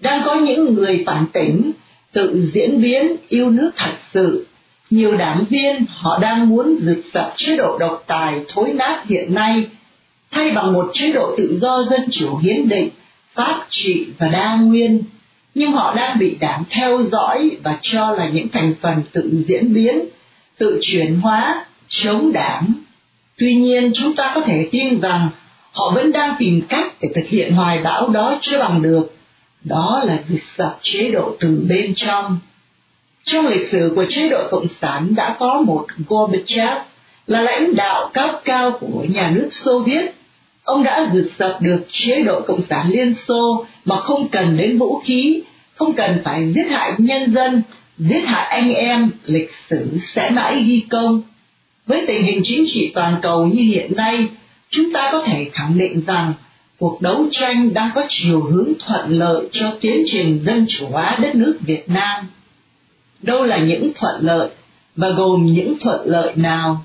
đang 0.00 0.22
có 0.24 0.34
những 0.34 0.74
người 0.74 1.02
phản 1.06 1.26
tỉnh, 1.32 1.72
tự 2.12 2.50
diễn 2.52 2.82
biến 2.82 3.16
yêu 3.28 3.50
nước 3.50 3.70
thật 3.76 3.94
sự. 4.12 4.46
Nhiều 4.90 5.16
đảng 5.16 5.44
viên 5.50 5.84
họ 5.88 6.18
đang 6.18 6.48
muốn 6.48 6.78
rực 6.82 6.98
sập 7.12 7.32
chế 7.36 7.56
độ 7.56 7.78
độc 7.78 8.04
tài 8.06 8.40
thối 8.48 8.72
nát 8.74 9.02
hiện 9.08 9.34
nay, 9.34 9.66
thay 10.30 10.50
bằng 10.50 10.72
một 10.72 10.90
chế 10.92 11.12
độ 11.12 11.34
tự 11.36 11.58
do 11.62 11.82
dân 11.90 12.00
chủ 12.10 12.36
hiến 12.36 12.68
định, 12.68 12.88
pháp 13.34 13.66
trị 13.70 14.06
và 14.18 14.28
đa 14.28 14.56
nguyên. 14.56 15.02
Nhưng 15.54 15.72
họ 15.72 15.94
đang 15.96 16.18
bị 16.18 16.36
đảng 16.40 16.62
theo 16.70 17.02
dõi 17.02 17.50
và 17.62 17.78
cho 17.82 18.10
là 18.10 18.30
những 18.32 18.48
thành 18.48 18.74
phần 18.80 19.02
tự 19.12 19.44
diễn 19.46 19.74
biến, 19.74 19.98
tự 20.58 20.78
chuyển 20.82 21.20
hóa, 21.20 21.64
chống 21.88 22.32
đảng. 22.32 22.72
Tuy 23.38 23.54
nhiên 23.54 23.92
chúng 23.94 24.16
ta 24.16 24.32
có 24.34 24.40
thể 24.40 24.68
tin 24.72 25.00
rằng 25.00 25.28
họ 25.72 25.92
vẫn 25.94 26.12
đang 26.12 26.34
tìm 26.38 26.60
cách 26.68 26.92
để 27.00 27.08
thực 27.14 27.26
hiện 27.28 27.52
hoài 27.52 27.78
bão 27.82 28.08
đó 28.08 28.38
chưa 28.40 28.58
bằng 28.58 28.82
được 28.82 29.16
đó 29.64 30.02
là 30.04 30.18
việc 30.28 30.42
dập 30.56 30.78
chế 30.82 31.10
độ 31.10 31.36
từ 31.40 31.66
bên 31.68 31.94
trong 31.96 32.38
trong 33.26 33.46
lịch 33.46 33.66
sử 33.66 33.92
của 33.94 34.04
chế 34.08 34.28
độ 34.28 34.48
cộng 34.50 34.66
sản 34.80 35.14
đã 35.16 35.36
có 35.38 35.62
một 35.66 35.86
gorbachev 36.08 36.78
là 37.26 37.40
lãnh 37.40 37.74
đạo 37.74 38.10
cấp 38.14 38.30
cao 38.44 38.78
của 38.80 39.04
nhà 39.08 39.32
nước 39.34 39.48
xô 39.50 39.78
viết 39.78 40.12
ông 40.66 40.82
đã 40.82 41.10
diệt 41.12 41.24
dập 41.38 41.58
được 41.60 41.78
chế 41.90 42.22
độ 42.22 42.40
cộng 42.46 42.62
sản 42.62 42.90
liên 42.90 43.14
xô 43.14 43.66
mà 43.84 44.00
không 44.00 44.28
cần 44.28 44.56
đến 44.56 44.78
vũ 44.78 45.02
khí, 45.04 45.42
không 45.74 45.92
cần 45.92 46.20
phải 46.24 46.52
giết 46.52 46.70
hại 46.70 46.92
nhân 46.98 47.34
dân, 47.34 47.62
giết 47.98 48.20
hại 48.26 48.46
anh 48.46 48.74
em, 48.74 49.10
lịch 49.26 49.50
sử 49.70 49.98
sẽ 50.06 50.30
mãi 50.30 50.62
ghi 50.66 50.84
công 50.90 51.22
với 51.86 52.04
tình 52.06 52.22
hình 52.22 52.40
chính 52.44 52.64
trị 52.66 52.92
toàn 52.94 53.18
cầu 53.22 53.46
như 53.46 53.62
hiện 53.62 53.92
nay, 53.96 54.28
chúng 54.70 54.92
ta 54.92 55.08
có 55.12 55.22
thể 55.22 55.50
khẳng 55.52 55.78
định 55.78 56.02
rằng 56.06 56.32
cuộc 56.78 57.02
đấu 57.02 57.26
tranh 57.30 57.74
đang 57.74 57.90
có 57.94 58.02
chiều 58.08 58.40
hướng 58.40 58.72
thuận 58.86 59.18
lợi 59.18 59.48
cho 59.52 59.72
tiến 59.80 60.02
trình 60.06 60.40
dân 60.46 60.66
chủ 60.68 60.86
hóa 60.90 61.16
đất 61.22 61.34
nước 61.34 61.58
Việt 61.60 61.88
Nam. 61.88 62.24
Đâu 63.22 63.44
là 63.44 63.56
những 63.58 63.92
thuận 63.94 64.14
lợi 64.20 64.48
và 64.96 65.10
gồm 65.10 65.46
những 65.46 65.74
thuận 65.80 66.00
lợi 66.04 66.32
nào? 66.36 66.84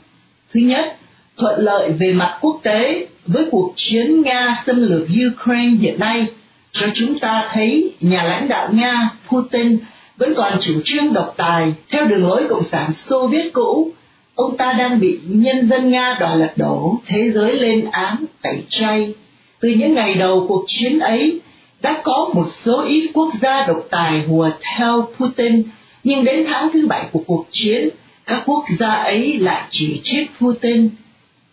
Thứ 0.53 0.59
nhất, 0.59 0.97
thuận 1.37 1.59
lợi 1.59 1.91
về 1.91 2.13
mặt 2.13 2.37
quốc 2.41 2.59
tế 2.63 3.07
với 3.25 3.45
cuộc 3.51 3.73
chiến 3.75 4.21
Nga 4.21 4.63
xâm 4.65 4.81
lược 4.81 5.07
Ukraine 5.27 5.77
hiện 5.81 5.99
nay 5.99 6.25
cho 6.71 6.87
chúng 6.93 7.19
ta 7.19 7.49
thấy 7.53 7.93
nhà 8.01 8.23
lãnh 8.23 8.47
đạo 8.47 8.69
Nga 8.71 9.09
Putin 9.29 9.77
vẫn 10.17 10.33
còn 10.37 10.57
chủ 10.61 10.73
trương 10.85 11.13
độc 11.13 11.33
tài 11.37 11.73
theo 11.89 12.05
đường 12.05 12.27
lối 12.27 12.45
cộng 12.49 12.63
sản 12.63 12.93
Xô 12.93 13.27
Viết 13.27 13.49
cũ 13.53 13.91
ông 14.35 14.57
ta 14.57 14.73
đang 14.73 14.99
bị 14.99 15.19
nhân 15.27 15.69
dân 15.69 15.91
Nga 15.91 16.17
đòi 16.19 16.37
lật 16.37 16.53
đổ, 16.55 16.95
thế 17.05 17.31
giới 17.31 17.53
lên 17.53 17.85
án, 17.91 18.15
tẩy 18.41 18.63
chay. 18.69 19.13
Từ 19.59 19.69
những 19.69 19.93
ngày 19.93 20.15
đầu 20.15 20.45
cuộc 20.47 20.63
chiến 20.67 20.99
ấy, 20.99 21.41
đã 21.81 22.01
có 22.03 22.29
một 22.33 22.45
số 22.51 22.85
ít 22.87 23.11
quốc 23.13 23.29
gia 23.41 23.67
độc 23.67 23.87
tài 23.89 24.25
hùa 24.27 24.49
theo 24.77 25.07
Putin, 25.17 25.63
nhưng 26.03 26.23
đến 26.23 26.45
tháng 26.47 26.69
thứ 26.73 26.87
bảy 26.87 27.09
của 27.11 27.23
cuộc 27.27 27.45
chiến, 27.51 27.89
các 28.25 28.43
quốc 28.45 28.65
gia 28.79 28.93
ấy 28.93 29.39
lại 29.39 29.63
chỉ 29.69 30.01
trích 30.03 30.31
Putin. 30.39 30.89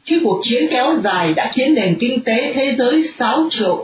Khi 0.05 0.21
cuộc 0.25 0.41
chiến 0.43 0.69
kéo 0.71 0.99
dài 1.05 1.35
đã 1.35 1.51
khiến 1.55 1.75
nền 1.75 1.97
kinh 2.01 2.21
tế 2.25 2.53
thế 2.55 2.75
giới 2.79 3.09
xáo 3.19 3.49
trộn, 3.51 3.79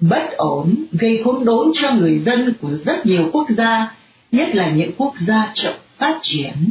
bất 0.00 0.30
ổn, 0.36 0.74
gây 0.92 1.22
khốn 1.24 1.44
đốn 1.44 1.70
cho 1.74 1.92
người 1.92 2.18
dân 2.18 2.52
của 2.60 2.68
rất 2.84 3.06
nhiều 3.06 3.30
quốc 3.32 3.46
gia, 3.56 3.94
nhất 4.32 4.48
là 4.54 4.70
những 4.70 4.92
quốc 4.96 5.14
gia 5.26 5.52
chậm 5.54 5.74
phát 5.98 6.18
triển. 6.22 6.70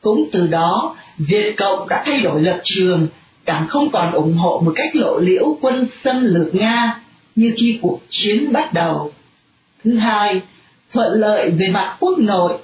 Cũng 0.00 0.28
từ 0.32 0.46
đó, 0.46 0.96
Việt 1.18 1.54
Cộng 1.56 1.88
đã 1.88 2.02
thay 2.06 2.20
đổi 2.20 2.42
lập 2.42 2.60
trường, 2.64 3.06
càng 3.44 3.66
không 3.68 3.90
còn 3.90 4.12
ủng 4.12 4.34
hộ 4.34 4.62
một 4.64 4.72
cách 4.76 4.96
lộ 4.96 5.18
liễu 5.18 5.56
quân 5.60 5.86
xâm 6.04 6.24
lược 6.24 6.54
Nga 6.54 7.00
như 7.36 7.52
khi 7.56 7.78
cuộc 7.82 8.00
chiến 8.10 8.52
bắt 8.52 8.72
đầu. 8.72 9.12
Thứ 9.84 9.96
hai, 9.96 10.40
thuận 10.92 11.12
lợi 11.12 11.50
về 11.50 11.68
mặt 11.68 11.96
quốc 12.00 12.18
nội. 12.18 12.58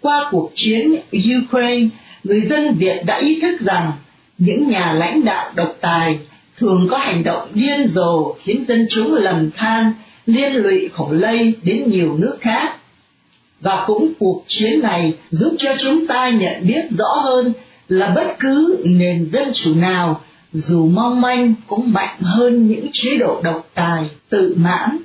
Qua 0.00 0.28
cuộc 0.30 0.52
chiến 0.54 0.94
Ukraine, 1.38 1.88
người 2.24 2.40
dân 2.40 2.74
Việt 2.74 3.02
đã 3.06 3.18
ý 3.18 3.40
thức 3.40 3.60
rằng 3.60 3.92
Những 4.38 4.68
nhà 4.68 4.92
lãnh 4.92 5.24
đạo 5.24 5.50
độc 5.54 5.76
tài 5.80 6.18
thường 6.56 6.86
có 6.90 6.98
hành 6.98 7.22
động 7.24 7.48
điên 7.54 7.88
rồ 7.88 8.32
khiến 8.32 8.64
dân 8.68 8.86
chúng 8.90 9.14
lầm 9.14 9.50
than, 9.50 9.92
liên 10.26 10.52
lụy 10.52 10.88
khổ 10.88 11.08
lây 11.12 11.54
đến 11.62 11.90
nhiều 11.90 12.16
nước 12.18 12.36
khác. 12.40 12.76
Và 13.60 13.84
cũng 13.86 14.12
cuộc 14.18 14.44
chiến 14.46 14.80
này 14.82 15.14
giúp 15.30 15.54
cho 15.58 15.74
chúng 15.78 16.06
ta 16.06 16.28
nhận 16.30 16.66
biết 16.66 16.82
rõ 16.98 17.14
hơn 17.24 17.52
là 17.88 18.12
bất 18.14 18.36
cứ 18.38 18.82
nền 18.84 19.30
dân 19.32 19.52
chủ 19.54 19.74
nào 19.74 20.20
dù 20.52 20.86
mong 20.86 21.20
manh 21.20 21.54
cũng 21.66 21.92
mạnh 21.92 22.20
hơn 22.20 22.68
những 22.68 22.86
chế 22.92 23.18
độ 23.18 23.40
độc 23.42 23.68
tài, 23.74 24.10
tự 24.28 24.54
mãn. 24.56 24.98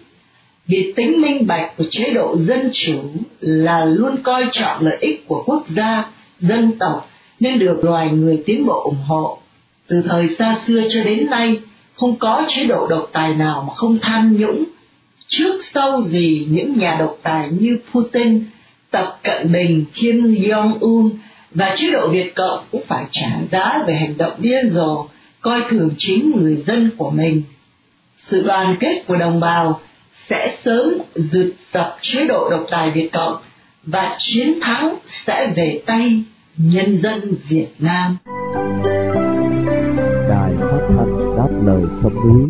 Vì 0.74 0.94
tính 0.96 1.22
minh 1.22 1.48
bạch 1.48 1.78
của 1.78 1.84
chế 1.92 2.14
độ 2.14 2.38
dân 2.38 2.70
chủ 2.74 3.02
là 3.40 3.86
luôn 3.86 4.18
coi 4.24 4.46
trọng 4.52 4.86
lợi 4.86 4.98
ích 5.00 5.28
của 5.28 5.44
quốc 5.46 5.64
gia, 5.70 6.06
dân 6.40 6.72
tộc 6.80 7.10
nên 7.40 7.60
được 7.60 7.84
loài 7.84 8.10
người 8.12 8.44
tiến 8.46 8.66
bộ 8.66 8.84
ủng 8.84 9.04
hộ. 9.08 9.38
Từ 9.88 10.02
thời 10.02 10.36
xa 10.40 10.60
xưa 10.66 10.82
cho 10.90 11.04
đến 11.04 11.30
nay, 11.30 11.60
không 11.96 12.16
có 12.16 12.46
chế 12.48 12.66
độ 12.68 12.88
độc 12.88 13.10
tài 13.12 13.34
nào 13.34 13.64
mà 13.68 13.74
không 13.74 13.98
tham 14.02 14.38
nhũng. 14.38 14.64
Trước 15.28 15.66
sau 15.74 16.02
gì 16.02 16.48
những 16.50 16.78
nhà 16.78 16.96
độc 17.00 17.18
tài 17.24 17.50
như 17.60 17.78
Putin, 17.92 18.44
Tập 18.92 19.20
Cận 19.24 19.52
Bình, 19.52 19.86
Kim 19.94 20.22
Jong-un 20.22 21.10
và 21.52 21.76
chế 21.76 21.92
độ 21.92 22.10
Việt 22.12 22.36
Cộng 22.36 22.64
cũng 22.72 22.84
phải 22.88 23.06
trả 23.12 23.30
giá 23.52 23.84
về 23.88 23.94
hành 23.94 24.18
động 24.18 24.34
điên 24.38 24.70
rồ 24.74 25.06
coi 25.42 25.62
thường 25.70 25.90
chính 25.98 26.32
người 26.36 26.56
dân 26.56 26.90
của 26.98 27.10
mình. 27.10 27.44
Sự 28.20 28.44
đoàn 28.48 28.76
kết 28.80 29.04
của 29.08 29.16
đồng 29.16 29.40
bào 29.40 29.80
sẽ 30.30 30.58
sớm 30.66 30.94
dượt 31.16 31.54
dập 31.74 31.98
chế 32.02 32.26
độ 32.28 32.50
độc 32.50 32.66
tài 32.72 32.92
Việt 32.92 33.10
Cộng 33.14 33.38
và 33.84 34.16
chiến 34.18 34.60
thắng 34.62 34.96
sẽ 35.08 35.54
về 35.56 35.82
tay 35.86 36.24
nhân 36.58 36.98
dân 36.98 37.36
Việt 37.50 37.68
Nam. 37.80 38.18
Đài 40.30 40.52
phát 40.60 40.88
thanh 40.90 41.38
đáp 41.38 41.50
lời 41.66 41.82
sông 42.04 42.16
núi 42.16 42.50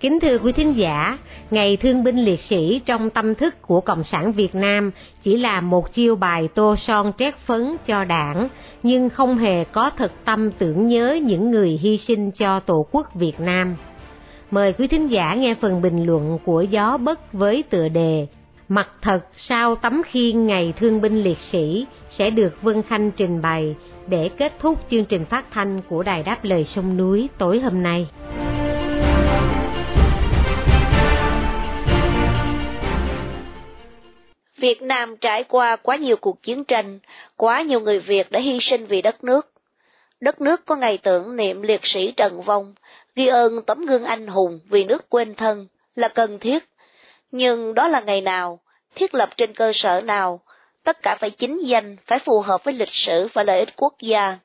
Kính 0.00 0.20
thưa 0.20 0.38
quý 0.38 0.52
thính 0.52 0.76
giả, 0.76 1.18
Ngày 1.50 1.76
Thương 1.76 2.04
binh 2.04 2.24
Liệt 2.24 2.40
sĩ 2.40 2.80
trong 2.86 3.10
tâm 3.10 3.34
thức 3.34 3.62
của 3.62 3.80
Cộng 3.80 4.04
sản 4.04 4.32
Việt 4.32 4.54
Nam 4.54 4.90
chỉ 5.22 5.36
là 5.36 5.60
một 5.60 5.92
chiêu 5.92 6.16
bài 6.16 6.48
tô 6.54 6.76
son 6.76 7.12
trét 7.18 7.36
phấn 7.38 7.76
cho 7.86 8.04
đảng, 8.04 8.48
nhưng 8.82 9.08
không 9.08 9.38
hề 9.38 9.64
có 9.64 9.90
thực 9.90 10.12
tâm 10.24 10.50
tưởng 10.50 10.86
nhớ 10.86 11.18
những 11.22 11.50
người 11.50 11.68
hy 11.82 11.98
sinh 11.98 12.30
cho 12.30 12.60
Tổ 12.60 12.86
quốc 12.92 13.14
Việt 13.14 13.40
Nam. 13.40 13.76
Mời 14.50 14.72
quý 14.72 14.86
thính 14.86 15.08
giả 15.08 15.34
nghe 15.34 15.54
phần 15.54 15.82
bình 15.82 16.06
luận 16.06 16.38
của 16.44 16.62
Gió 16.62 16.96
Bất 16.96 17.32
với 17.32 17.62
tựa 17.62 17.88
đề 17.88 18.26
Mặt 18.68 18.88
thật 19.02 19.26
sau 19.36 19.74
tấm 19.74 20.02
khiên 20.06 20.46
Ngày 20.46 20.72
Thương 20.80 21.00
binh 21.00 21.22
Liệt 21.22 21.38
sĩ 21.38 21.86
sẽ 22.10 22.30
được 22.30 22.62
Vân 22.62 22.82
Khanh 22.82 23.10
trình 23.10 23.42
bày 23.42 23.74
để 24.08 24.30
kết 24.38 24.52
thúc 24.58 24.78
chương 24.90 25.04
trình 25.04 25.24
phát 25.24 25.44
thanh 25.52 25.82
của 25.88 26.02
Đài 26.02 26.22
Đáp 26.22 26.44
Lời 26.44 26.64
Sông 26.64 26.96
Núi 26.96 27.28
tối 27.38 27.60
hôm 27.60 27.82
nay. 27.82 28.08
Việt 34.56 34.82
Nam 34.82 35.16
trải 35.16 35.44
qua 35.44 35.76
quá 35.76 35.96
nhiều 35.96 36.16
cuộc 36.16 36.42
chiến 36.42 36.64
tranh, 36.64 36.98
quá 37.36 37.62
nhiều 37.62 37.80
người 37.80 37.98
Việt 37.98 38.30
đã 38.30 38.40
hy 38.40 38.60
sinh 38.60 38.86
vì 38.86 39.02
đất 39.02 39.24
nước. 39.24 39.52
Đất 40.20 40.40
nước 40.40 40.66
có 40.66 40.76
ngày 40.76 40.98
tưởng 40.98 41.36
niệm 41.36 41.62
liệt 41.62 41.86
sĩ 41.86 42.12
Trần 42.12 42.42
Vong, 42.42 42.74
ghi 43.14 43.26
ơn 43.26 43.62
tấm 43.62 43.86
gương 43.86 44.04
anh 44.04 44.26
hùng 44.26 44.60
vì 44.68 44.84
nước 44.84 45.10
quên 45.10 45.34
thân 45.34 45.66
là 45.94 46.08
cần 46.08 46.38
thiết. 46.38 46.64
Nhưng 47.30 47.74
đó 47.74 47.88
là 47.88 48.00
ngày 48.00 48.20
nào, 48.20 48.60
thiết 48.94 49.14
lập 49.14 49.36
trên 49.36 49.54
cơ 49.54 49.72
sở 49.74 50.00
nào, 50.00 50.40
tất 50.84 51.02
cả 51.02 51.16
phải 51.20 51.30
chính 51.30 51.60
danh, 51.60 51.96
phải 52.06 52.18
phù 52.18 52.40
hợp 52.40 52.64
với 52.64 52.74
lịch 52.74 52.92
sử 52.92 53.28
và 53.32 53.42
lợi 53.42 53.58
ích 53.58 53.76
quốc 53.76 53.94
gia. 54.00 54.38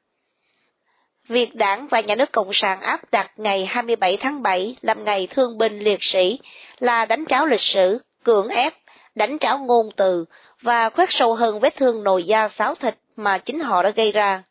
Việc 1.27 1.55
đảng 1.55 1.87
và 1.87 1.99
nhà 1.99 2.15
nước 2.15 2.31
Cộng 2.31 2.53
sản 2.53 2.81
áp 2.81 3.11
đặt 3.11 3.31
ngày 3.37 3.65
27 3.65 4.17
tháng 4.17 4.41
7 4.41 4.75
làm 4.81 5.05
ngày 5.05 5.27
thương 5.27 5.57
binh 5.57 5.79
liệt 5.79 6.03
sĩ 6.03 6.39
là 6.79 7.05
đánh 7.05 7.25
tráo 7.25 7.45
lịch 7.45 7.59
sử, 7.59 7.99
cưỡng 8.23 8.47
ép 8.47 8.73
đánh 9.15 9.37
tráo 9.39 9.57
ngôn 9.57 9.89
từ 9.95 10.25
và 10.61 10.89
khoét 10.89 11.09
sâu 11.11 11.35
hơn 11.35 11.59
vết 11.59 11.75
thương 11.75 12.03
nồi 12.03 12.23
da 12.23 12.49
xáo 12.49 12.75
thịt 12.75 12.97
mà 13.15 13.37
chính 13.37 13.59
họ 13.59 13.83
đã 13.83 13.89
gây 13.89 14.11
ra. 14.11 14.43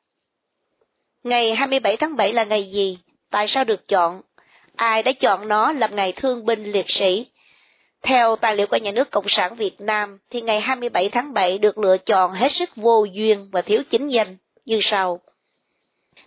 Ngày 1.25 1.55
27 1.55 1.97
tháng 1.97 2.17
7 2.17 2.33
là 2.33 2.45
ngày 2.45 2.71
gì? 2.71 2.99
Tại 3.31 3.49
sao 3.49 3.65
được 3.65 3.89
chọn? 3.89 4.23
Ai 4.77 5.03
đã 5.03 5.13
chọn 5.13 5.49
nó 5.49 5.73
làm 5.73 5.97
ngày 5.97 6.13
thương 6.13 6.47
binh 6.47 6.65
liệt 6.65 6.91
sĩ? 6.91 7.27
Theo 8.03 8.37
tài 8.37 8.57
liệu 8.57 8.67
của 8.67 8.77
nhà 8.77 8.93
nước 8.93 9.11
Cộng 9.11 9.29
sản 9.29 9.55
Việt 9.55 9.81
Nam, 9.81 10.19
thì 10.31 10.41
ngày 10.41 10.61
27 10.61 11.09
tháng 11.09 11.33
7 11.33 11.59
được 11.59 11.79
lựa 11.79 11.97
chọn 11.97 12.33
hết 12.33 12.53
sức 12.53 12.71
vô 12.77 13.05
duyên 13.05 13.49
và 13.53 13.63
thiếu 13.63 13.83
chính 13.91 14.09
danh, 14.09 14.37
như 14.65 14.79
sau. 14.83 15.21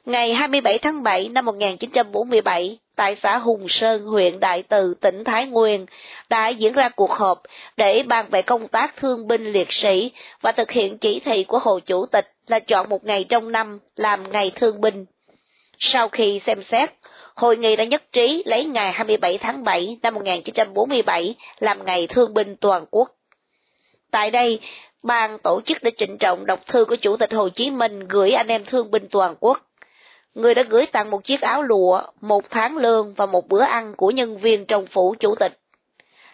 Ngày 0.05 0.33
27 0.33 0.77
tháng 0.77 1.03
7 1.03 1.29
năm 1.29 1.45
1947, 1.45 2.79
tại 2.95 3.15
xã 3.15 3.37
Hùng 3.37 3.69
Sơn, 3.69 4.05
huyện 4.05 4.39
Đại 4.39 4.63
Từ, 4.63 4.93
tỉnh 5.01 5.23
Thái 5.23 5.45
Nguyên, 5.45 5.85
đã 6.29 6.47
diễn 6.47 6.73
ra 6.73 6.89
cuộc 6.89 7.11
họp 7.11 7.41
để 7.77 8.03
bàn 8.03 8.25
về 8.31 8.41
công 8.41 8.67
tác 8.67 8.97
thương 8.97 9.27
binh 9.27 9.45
liệt 9.45 9.71
sĩ 9.71 10.11
và 10.41 10.51
thực 10.51 10.71
hiện 10.71 10.97
chỉ 10.97 11.19
thị 11.19 11.43
của 11.43 11.59
Hồ 11.59 11.79
Chủ 11.79 12.05
tịch 12.05 12.31
là 12.47 12.59
chọn 12.59 12.89
một 12.89 13.05
ngày 13.05 13.23
trong 13.23 13.51
năm 13.51 13.79
làm 13.95 14.31
ngày 14.31 14.51
thương 14.55 14.81
binh. 14.81 15.05
Sau 15.79 16.09
khi 16.09 16.39
xem 16.39 16.63
xét, 16.63 16.93
hội 17.35 17.57
nghị 17.57 17.75
đã 17.75 17.83
nhất 17.83 18.03
trí 18.11 18.43
lấy 18.45 18.65
ngày 18.65 18.91
27 18.91 19.37
tháng 19.37 19.63
7 19.63 19.97
năm 20.03 20.13
1947 20.13 21.35
làm 21.59 21.85
ngày 21.85 22.07
thương 22.07 22.33
binh 22.33 22.55
toàn 22.55 22.85
quốc. 22.91 23.15
Tại 24.11 24.31
đây, 24.31 24.59
ban 25.03 25.39
tổ 25.39 25.61
chức 25.65 25.83
đã 25.83 25.91
trịnh 25.97 26.17
trọng 26.17 26.45
đọc 26.45 26.59
thư 26.67 26.85
của 26.85 26.95
Chủ 26.95 27.17
tịch 27.17 27.33
Hồ 27.33 27.49
Chí 27.49 27.71
Minh 27.71 27.99
gửi 28.07 28.31
anh 28.31 28.47
em 28.47 28.65
thương 28.65 28.91
binh 28.91 29.07
toàn 29.11 29.35
quốc 29.39 29.59
người 30.35 30.53
đã 30.53 30.63
gửi 30.63 30.85
tặng 30.85 31.09
một 31.09 31.23
chiếc 31.23 31.41
áo 31.41 31.61
lụa, 31.61 32.01
một 32.21 32.49
tháng 32.49 32.77
lương 32.77 33.13
và 33.13 33.25
một 33.25 33.47
bữa 33.47 33.61
ăn 33.61 33.93
của 33.97 34.11
nhân 34.11 34.37
viên 34.37 34.65
trong 34.65 34.85
phủ 34.85 35.15
chủ 35.19 35.35
tịch. 35.35 35.59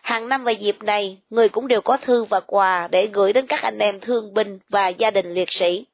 Hàng 0.01 0.29
năm 0.29 0.43
vào 0.43 0.53
dịp 0.53 0.83
này, 0.83 1.17
người 1.29 1.49
cũng 1.49 1.67
đều 1.67 1.81
có 1.81 1.97
thư 1.97 2.23
và 2.23 2.39
quà 2.39 2.87
để 2.91 3.07
gửi 3.07 3.33
đến 3.33 3.47
các 3.47 3.61
anh 3.61 3.79
em 3.79 3.99
thương 3.99 4.33
binh 4.33 4.59
và 4.69 4.87
gia 4.87 5.11
đình 5.11 5.33
liệt 5.33 5.51
sĩ. 5.51 5.85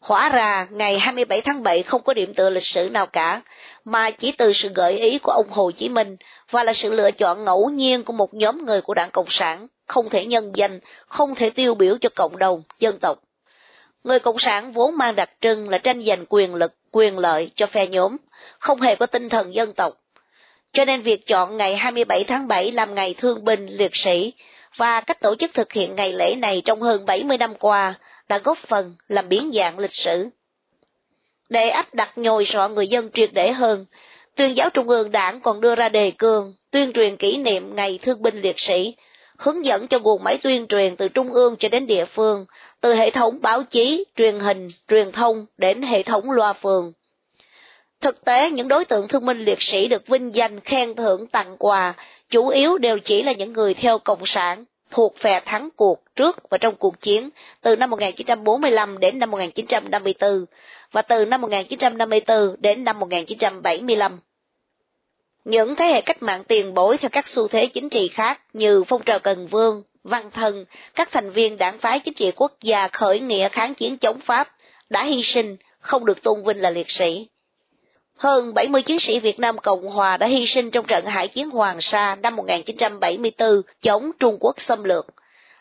Hóa 0.00 0.28
ra, 0.28 0.66
ngày 0.70 0.98
27 0.98 1.40
tháng 1.40 1.62
7 1.62 1.82
không 1.82 2.02
có 2.02 2.14
điểm 2.14 2.34
tựa 2.34 2.50
lịch 2.50 2.62
sử 2.62 2.88
nào 2.90 3.06
cả, 3.06 3.42
mà 3.84 4.10
chỉ 4.10 4.32
từ 4.32 4.52
sự 4.52 4.68
gợi 4.74 4.98
ý 4.98 5.18
của 5.18 5.32
ông 5.32 5.46
Hồ 5.50 5.70
Chí 5.70 5.88
Minh 5.88 6.16
và 6.50 6.64
là 6.64 6.72
sự 6.72 6.90
lựa 6.90 7.10
chọn 7.10 7.44
ngẫu 7.44 7.70
nhiên 7.70 8.04
của 8.04 8.12
một 8.12 8.34
nhóm 8.34 8.66
người 8.66 8.80
của 8.80 8.94
đảng 8.94 9.10
Cộng 9.10 9.30
sản, 9.30 9.66
không 9.86 10.10
thể 10.10 10.26
nhân 10.26 10.52
danh, 10.54 10.80
không 11.06 11.34
thể 11.34 11.50
tiêu 11.50 11.74
biểu 11.74 11.96
cho 12.00 12.08
cộng 12.16 12.38
đồng, 12.38 12.62
dân 12.78 12.98
tộc. 12.98 13.18
Người 14.04 14.18
Cộng 14.18 14.38
sản 14.38 14.72
vốn 14.72 14.96
mang 14.96 15.16
đặc 15.16 15.30
trưng 15.40 15.68
là 15.68 15.78
tranh 15.78 16.02
giành 16.02 16.24
quyền 16.28 16.54
lực, 16.54 16.74
quyền 16.92 17.18
lợi 17.18 17.50
cho 17.56 17.66
phe 17.66 17.86
nhóm, 17.86 18.16
không 18.58 18.80
hề 18.80 18.96
có 18.96 19.06
tinh 19.06 19.28
thần 19.28 19.54
dân 19.54 19.72
tộc. 19.72 20.00
Cho 20.72 20.84
nên 20.84 21.02
việc 21.02 21.26
chọn 21.26 21.56
ngày 21.56 21.76
27 21.76 22.24
tháng 22.24 22.48
7 22.48 22.72
làm 22.72 22.94
ngày 22.94 23.14
thương 23.18 23.44
binh 23.44 23.66
liệt 23.66 23.96
sĩ 23.96 24.32
và 24.76 25.00
cách 25.00 25.20
tổ 25.20 25.34
chức 25.34 25.50
thực 25.54 25.72
hiện 25.72 25.96
ngày 25.96 26.12
lễ 26.12 26.34
này 26.34 26.62
trong 26.64 26.82
hơn 26.82 27.06
70 27.06 27.38
năm 27.38 27.54
qua 27.54 27.94
đã 28.28 28.38
góp 28.38 28.58
phần 28.58 28.94
làm 29.08 29.28
biến 29.28 29.50
dạng 29.54 29.78
lịch 29.78 29.94
sử. 29.94 30.28
Để 31.48 31.68
áp 31.68 31.94
đặt 31.94 32.18
nhồi 32.18 32.44
sọ 32.44 32.68
người 32.68 32.88
dân 32.88 33.10
triệt 33.14 33.30
để 33.32 33.52
hơn, 33.52 33.86
tuyên 34.34 34.56
giáo 34.56 34.70
trung 34.70 34.88
ương 34.88 35.10
đảng 35.10 35.40
còn 35.40 35.60
đưa 35.60 35.74
ra 35.74 35.88
đề 35.88 36.10
cương 36.10 36.54
tuyên 36.70 36.92
truyền 36.92 37.16
kỷ 37.16 37.36
niệm 37.36 37.76
ngày 37.76 37.98
thương 38.02 38.22
binh 38.22 38.36
liệt 38.36 38.58
sĩ, 38.58 38.94
hướng 39.38 39.64
dẫn 39.64 39.88
cho 39.88 39.98
nguồn 39.98 40.24
máy 40.24 40.38
tuyên 40.42 40.66
truyền 40.66 40.96
từ 40.96 41.08
trung 41.08 41.32
ương 41.32 41.56
cho 41.56 41.68
đến 41.68 41.86
địa 41.86 42.04
phương 42.04 42.46
từ 42.80 42.94
hệ 42.94 43.10
thống 43.10 43.38
báo 43.42 43.62
chí, 43.62 44.04
truyền 44.16 44.40
hình, 44.40 44.68
truyền 44.88 45.12
thông 45.12 45.46
đến 45.58 45.82
hệ 45.82 46.02
thống 46.02 46.30
loa 46.30 46.52
phường. 46.52 46.92
Thực 48.00 48.24
tế, 48.24 48.50
những 48.50 48.68
đối 48.68 48.84
tượng 48.84 49.08
thương 49.08 49.26
minh 49.26 49.38
liệt 49.38 49.62
sĩ 49.62 49.88
được 49.88 50.06
vinh 50.06 50.34
danh, 50.34 50.60
khen 50.60 50.94
thưởng, 50.94 51.26
tặng 51.26 51.56
quà, 51.58 51.94
chủ 52.30 52.48
yếu 52.48 52.78
đều 52.78 52.98
chỉ 52.98 53.22
là 53.22 53.32
những 53.32 53.52
người 53.52 53.74
theo 53.74 53.98
Cộng 53.98 54.26
sản, 54.26 54.64
thuộc 54.90 55.16
phe 55.18 55.40
thắng 55.40 55.68
cuộc 55.76 56.02
trước 56.16 56.50
và 56.50 56.58
trong 56.58 56.74
cuộc 56.76 57.00
chiến 57.00 57.30
từ 57.60 57.76
năm 57.76 57.90
1945 57.90 58.98
đến 58.98 59.18
năm 59.18 59.30
1954 59.30 60.44
và 60.92 61.02
từ 61.02 61.24
năm 61.24 61.40
1954 61.40 62.56
đến 62.58 62.84
năm 62.84 62.98
1975. 62.98 64.20
Những 65.48 65.76
thế 65.76 65.84
hệ 65.84 66.00
cách 66.00 66.22
mạng 66.22 66.44
tiền 66.44 66.74
bối 66.74 66.98
theo 66.98 67.08
các 67.08 67.28
xu 67.28 67.48
thế 67.48 67.66
chính 67.66 67.88
trị 67.88 68.08
khác 68.08 68.40
như 68.52 68.84
phong 68.84 69.02
trào 69.02 69.18
Cần 69.18 69.46
Vương, 69.46 69.82
văn 70.04 70.30
thần, 70.30 70.64
các 70.94 71.08
thành 71.12 71.30
viên 71.30 71.56
đảng 71.56 71.78
phái 71.78 72.00
chính 72.00 72.14
trị 72.14 72.32
quốc 72.36 72.52
gia 72.60 72.88
khởi 72.88 73.20
nghĩa 73.20 73.48
kháng 73.48 73.74
chiến 73.74 73.98
chống 73.98 74.20
Pháp 74.20 74.48
đã 74.90 75.04
hy 75.04 75.22
sinh, 75.22 75.56
không 75.80 76.04
được 76.04 76.22
tôn 76.22 76.44
vinh 76.44 76.62
là 76.62 76.70
liệt 76.70 76.90
sĩ. 76.90 77.28
Hơn 78.16 78.54
70 78.54 78.82
chiến 78.82 79.00
sĩ 79.00 79.20
Việt 79.20 79.38
Nam 79.38 79.58
Cộng 79.58 79.86
Hòa 79.86 80.16
đã 80.16 80.26
hy 80.26 80.46
sinh 80.46 80.70
trong 80.70 80.86
trận 80.86 81.06
Hải 81.06 81.28
chiến 81.28 81.50
Hoàng 81.50 81.80
Sa 81.80 82.14
năm 82.14 82.36
1974 82.36 83.62
chống 83.82 84.10
Trung 84.18 84.36
Quốc 84.40 84.60
xâm 84.60 84.84
lược, 84.84 85.06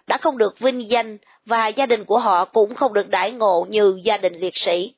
đã 0.07 0.17
không 0.17 0.37
được 0.37 0.59
vinh 0.59 0.89
danh 0.89 1.17
và 1.45 1.67
gia 1.67 1.85
đình 1.85 2.05
của 2.05 2.19
họ 2.19 2.45
cũng 2.45 2.75
không 2.75 2.93
được 2.93 3.09
đãi 3.09 3.31
ngộ 3.31 3.65
như 3.69 3.99
gia 4.03 4.17
đình 4.17 4.33
liệt 4.33 4.57
sĩ. 4.57 4.93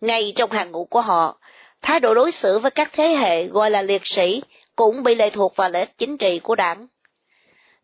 Ngay 0.00 0.32
trong 0.36 0.50
hàng 0.50 0.72
ngũ 0.72 0.84
của 0.84 1.00
họ, 1.00 1.38
thái 1.82 2.00
độ 2.00 2.14
đối 2.14 2.30
xử 2.30 2.58
với 2.58 2.70
các 2.70 2.90
thế 2.92 3.08
hệ 3.08 3.44
gọi 3.44 3.70
là 3.70 3.82
liệt 3.82 4.06
sĩ 4.06 4.42
cũng 4.76 5.02
bị 5.02 5.14
lệ 5.14 5.30
thuộc 5.30 5.56
vào 5.56 5.68
lợi 5.68 5.82
ích 5.82 5.98
chính 5.98 6.16
trị 6.18 6.38
của 6.38 6.54
đảng. 6.54 6.86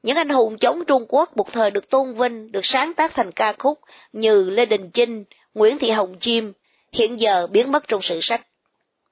Những 0.02 0.16
anh 0.16 0.28
hùng 0.28 0.58
chống 0.58 0.84
Trung 0.84 1.06
Quốc 1.08 1.36
một 1.36 1.52
thời 1.52 1.70
được 1.70 1.90
tôn 1.90 2.14
vinh, 2.14 2.52
được 2.52 2.66
sáng 2.66 2.94
tác 2.94 3.14
thành 3.14 3.32
ca 3.32 3.52
khúc 3.58 3.80
như 4.12 4.50
Lê 4.50 4.66
Đình 4.66 4.90
Chinh, 4.90 5.24
Nguyễn 5.54 5.78
Thị 5.78 5.90
Hồng 5.90 6.14
Chim, 6.20 6.52
hiện 6.92 7.20
giờ 7.20 7.46
biến 7.46 7.72
mất 7.72 7.88
trong 7.88 8.02
sử 8.02 8.20
sách. 8.20 8.46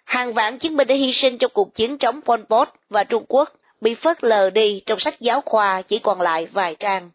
Hàng 0.04 0.34
vạn 0.34 0.58
chiến 0.58 0.76
binh 0.76 0.88
đã 0.88 0.94
hy 0.94 1.12
sinh 1.12 1.38
trong 1.38 1.50
cuộc 1.54 1.74
chiến 1.74 1.98
chống 1.98 2.20
Pol 2.20 2.40
Pot 2.50 2.68
và 2.90 3.04
Trung 3.04 3.24
Quốc 3.28 3.52
bị 3.80 3.94
phớt 3.94 4.24
lờ 4.24 4.50
đi 4.50 4.82
trong 4.86 4.98
sách 4.98 5.20
giáo 5.20 5.40
khoa 5.40 5.82
chỉ 5.82 5.98
còn 5.98 6.20
lại 6.20 6.46
vài 6.46 6.76
trang. 6.78 7.10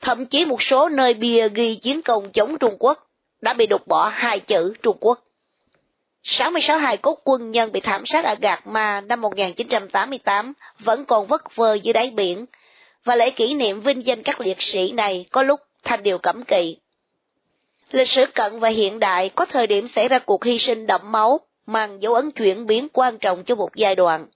Thậm 0.00 0.26
chí 0.26 0.44
một 0.44 0.62
số 0.62 0.88
nơi 0.88 1.14
bia 1.14 1.48
ghi 1.48 1.74
chiến 1.74 2.02
công 2.02 2.32
chống 2.32 2.58
Trung 2.58 2.76
Quốc 2.78 3.10
đã 3.40 3.54
bị 3.54 3.66
đục 3.66 3.86
bỏ 3.86 4.08
hai 4.08 4.40
chữ 4.40 4.74
Trung 4.82 4.96
Quốc. 5.00 5.24
66 6.22 6.78
hài 6.78 6.96
cốt 6.96 7.18
quân 7.24 7.50
nhân 7.50 7.72
bị 7.72 7.80
thảm 7.80 8.06
sát 8.06 8.24
ở 8.24 8.34
Gạc 8.40 8.66
Ma 8.66 9.00
năm 9.00 9.20
1988 9.20 10.52
vẫn 10.78 11.04
còn 11.04 11.26
vất 11.26 11.56
vơ 11.56 11.74
dưới 11.74 11.92
đáy 11.92 12.10
biển, 12.10 12.46
và 13.04 13.16
lễ 13.16 13.30
kỷ 13.30 13.54
niệm 13.54 13.80
vinh 13.80 14.06
danh 14.06 14.22
các 14.22 14.40
liệt 14.40 14.62
sĩ 14.62 14.92
này 14.92 15.26
có 15.30 15.42
lúc 15.42 15.60
thành 15.84 16.02
điều 16.02 16.18
cấm 16.18 16.44
kỵ. 16.44 16.76
Lịch 17.90 18.08
sử 18.08 18.26
cận 18.34 18.60
và 18.60 18.68
hiện 18.68 18.98
đại 18.98 19.28
có 19.28 19.44
thời 19.44 19.66
điểm 19.66 19.88
xảy 19.88 20.08
ra 20.08 20.18
cuộc 20.18 20.44
hy 20.44 20.58
sinh 20.58 20.86
đẫm 20.86 21.12
máu, 21.12 21.40
mang 21.66 22.02
dấu 22.02 22.14
ấn 22.14 22.30
chuyển 22.30 22.66
biến 22.66 22.88
quan 22.92 23.18
trọng 23.18 23.44
cho 23.44 23.54
một 23.54 23.70
giai 23.76 23.94
đoạn. 23.94 24.26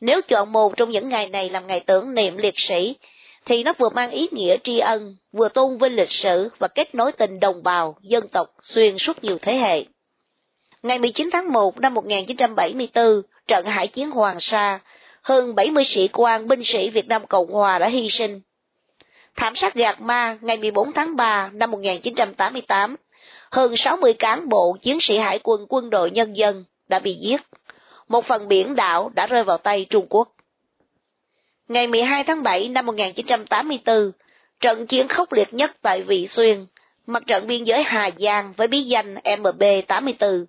Nếu 0.00 0.20
chọn 0.28 0.52
một 0.52 0.76
trong 0.76 0.90
những 0.90 1.08
ngày 1.08 1.28
này 1.28 1.50
làm 1.50 1.66
ngày 1.66 1.80
tưởng 1.80 2.14
niệm 2.14 2.36
liệt 2.36 2.54
sĩ, 2.56 2.96
thì 3.44 3.64
nó 3.64 3.72
vừa 3.78 3.88
mang 3.88 4.10
ý 4.10 4.28
nghĩa 4.30 4.56
tri 4.64 4.78
ân, 4.78 5.16
vừa 5.32 5.48
tôn 5.48 5.78
vinh 5.78 5.96
lịch 5.96 6.10
sử 6.10 6.48
và 6.58 6.68
kết 6.68 6.94
nối 6.94 7.12
tình 7.12 7.40
đồng 7.40 7.62
bào, 7.62 7.96
dân 8.02 8.28
tộc 8.28 8.46
xuyên 8.60 8.98
suốt 8.98 9.24
nhiều 9.24 9.38
thế 9.42 9.56
hệ. 9.56 9.84
Ngày 10.86 10.98
19 10.98 11.30
tháng 11.32 11.52
1 11.52 11.80
năm 11.80 11.94
1974, 11.94 13.22
trận 13.46 13.66
hải 13.66 13.86
chiến 13.86 14.10
Hoàng 14.10 14.40
Sa, 14.40 14.78
hơn 15.22 15.54
70 15.54 15.84
sĩ 15.84 16.08
quan 16.08 16.48
binh 16.48 16.64
sĩ 16.64 16.90
Việt 16.90 17.08
Nam 17.08 17.26
Cộng 17.26 17.50
Hòa 17.52 17.78
đã 17.78 17.88
hy 17.88 18.10
sinh. 18.10 18.40
Thảm 19.36 19.56
sát 19.56 19.74
Gạc 19.74 20.00
Ma 20.00 20.38
ngày 20.40 20.56
14 20.56 20.92
tháng 20.92 21.16
3 21.16 21.50
năm 21.52 21.70
1988, 21.70 22.96
hơn 23.50 23.76
60 23.76 24.12
cán 24.12 24.48
bộ 24.48 24.76
chiến 24.80 25.00
sĩ 25.00 25.16
hải 25.16 25.38
quân 25.42 25.66
quân 25.68 25.90
đội 25.90 26.10
nhân 26.10 26.36
dân 26.36 26.64
đã 26.88 26.98
bị 26.98 27.14
giết. 27.14 27.40
Một 28.08 28.24
phần 28.24 28.48
biển 28.48 28.74
đảo 28.74 29.10
đã 29.14 29.26
rơi 29.26 29.44
vào 29.44 29.58
tay 29.58 29.86
Trung 29.90 30.06
Quốc. 30.10 30.28
Ngày 31.68 31.86
12 31.86 32.24
tháng 32.24 32.42
7 32.42 32.68
năm 32.68 32.86
1984, 32.86 34.12
trận 34.60 34.86
chiến 34.86 35.08
khốc 35.08 35.32
liệt 35.32 35.54
nhất 35.54 35.76
tại 35.82 36.02
Vị 36.02 36.26
Xuyên, 36.28 36.66
mặt 37.06 37.22
trận 37.26 37.46
biên 37.46 37.64
giới 37.64 37.82
Hà 37.82 38.10
Giang 38.18 38.52
với 38.56 38.68
bí 38.68 38.82
danh 38.82 39.14
MB-84, 39.14 40.44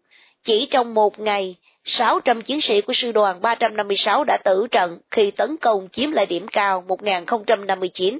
chỉ 0.48 0.68
trong 0.72 0.94
một 0.94 1.20
ngày, 1.20 1.56
600 1.84 2.42
chiến 2.42 2.62
sĩ 2.62 2.82
của 2.82 2.94
sư 2.94 3.12
đoàn 3.12 3.42
356 3.42 4.24
đã 4.24 4.38
tử 4.38 4.68
trận 4.72 5.00
khi 5.12 5.32
tấn 5.32 5.58
công 5.58 5.88
chiếm 5.92 6.12
lại 6.12 6.26
điểm 6.26 6.48
cao 6.48 6.84
1059. 6.88 8.20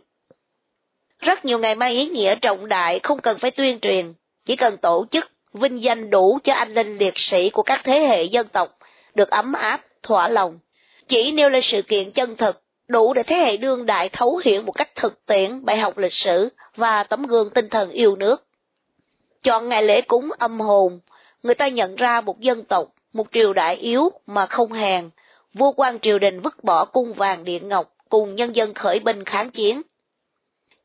Rất 1.20 1.46
nhiều 1.46 1.60
ngày 1.60 1.76
mai 1.76 1.92
ý 1.92 2.06
nghĩa 2.06 2.36
trọng 2.36 2.68
đại 2.68 3.00
không 3.00 3.22
cần 3.22 3.40
phải 3.40 3.52
tuyên 3.52 3.80
truyền, 3.80 4.14
chỉ 4.46 4.56
cần 4.56 4.78
tổ 4.78 5.06
chức 5.12 5.32
vinh 5.54 5.82
danh 5.82 6.10
đủ 6.10 6.40
cho 6.44 6.54
anh 6.54 6.74
linh 6.74 6.98
liệt 6.98 7.20
sĩ 7.20 7.50
của 7.50 7.64
các 7.64 7.82
thế 7.84 8.00
hệ 8.00 8.24
dân 8.24 8.48
tộc 8.48 8.78
được 9.16 9.30
ấm 9.30 9.54
áp, 9.54 9.82
thỏa 10.04 10.28
lòng. 10.28 10.60
Chỉ 11.08 11.32
nêu 11.32 11.50
lên 11.50 11.62
sự 11.62 11.82
kiện 11.82 12.12
chân 12.12 12.36
thực, 12.36 12.62
đủ 12.88 13.14
để 13.14 13.24
thế 13.24 13.36
hệ 13.36 13.58
đương 13.58 13.86
đại 13.86 14.10
thấu 14.10 14.42
hiểu 14.44 14.62
một 14.62 14.72
cách 14.72 14.96
thực 14.96 15.26
tiễn 15.26 15.66
bài 15.66 15.78
học 15.78 15.98
lịch 15.98 16.14
sử 16.14 16.50
và 16.76 17.04
tấm 17.04 17.24
gương 17.24 17.50
tinh 17.50 17.70
thần 17.70 17.90
yêu 17.90 18.16
nước. 18.16 18.44
Chọn 19.44 19.70
ngày 19.70 19.84
lễ 19.84 20.02
cúng 20.02 20.30
âm 20.40 20.60
hồn, 20.60 21.00
người 21.44 21.56
ta 21.56 21.68
nhận 21.68 21.96
ra 21.96 22.22
một 22.22 22.40
dân 22.40 22.64
tộc, 22.64 22.88
một 23.14 23.28
triều 23.32 23.54
đại 23.54 23.76
yếu 23.76 24.12
mà 24.26 24.46
không 24.46 24.74
hèn, 24.74 25.10
vua 25.54 25.72
quan 25.72 26.00
triều 26.00 26.20
đình 26.20 26.40
vứt 26.40 26.64
bỏ 26.64 26.86
cung 26.86 27.14
vàng 27.14 27.44
điện 27.44 27.70
ngọc 27.70 27.94
cùng 28.10 28.36
nhân 28.36 28.56
dân 28.56 28.74
khởi 28.74 29.00
binh 29.00 29.24
kháng 29.24 29.52
chiến. 29.52 29.82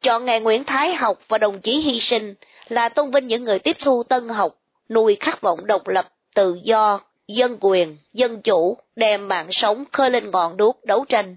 Chọn 0.02 0.24
ngày 0.24 0.40
Nguyễn 0.40 0.64
Thái 0.64 0.94
học 0.94 1.18
và 1.28 1.38
đồng 1.38 1.60
chí 1.60 1.80
hy 1.80 2.00
sinh 2.00 2.34
là 2.68 2.88
tôn 2.88 3.10
vinh 3.10 3.26
những 3.26 3.44
người 3.44 3.58
tiếp 3.58 3.76
thu 3.80 4.02
tân 4.02 4.28
học, 4.28 4.58
nuôi 4.88 5.16
khát 5.20 5.40
vọng 5.40 5.66
độc 5.66 5.88
lập, 5.88 6.08
tự 6.34 6.58
do, 6.62 7.00
dân 7.28 7.56
quyền, 7.60 7.96
dân 8.12 8.42
chủ, 8.42 8.76
đem 8.96 9.28
mạng 9.28 9.46
sống 9.50 9.84
khơi 9.92 10.10
lên 10.10 10.30
ngọn 10.30 10.56
đuốc 10.56 10.84
đấu 10.84 11.04
tranh. 11.08 11.36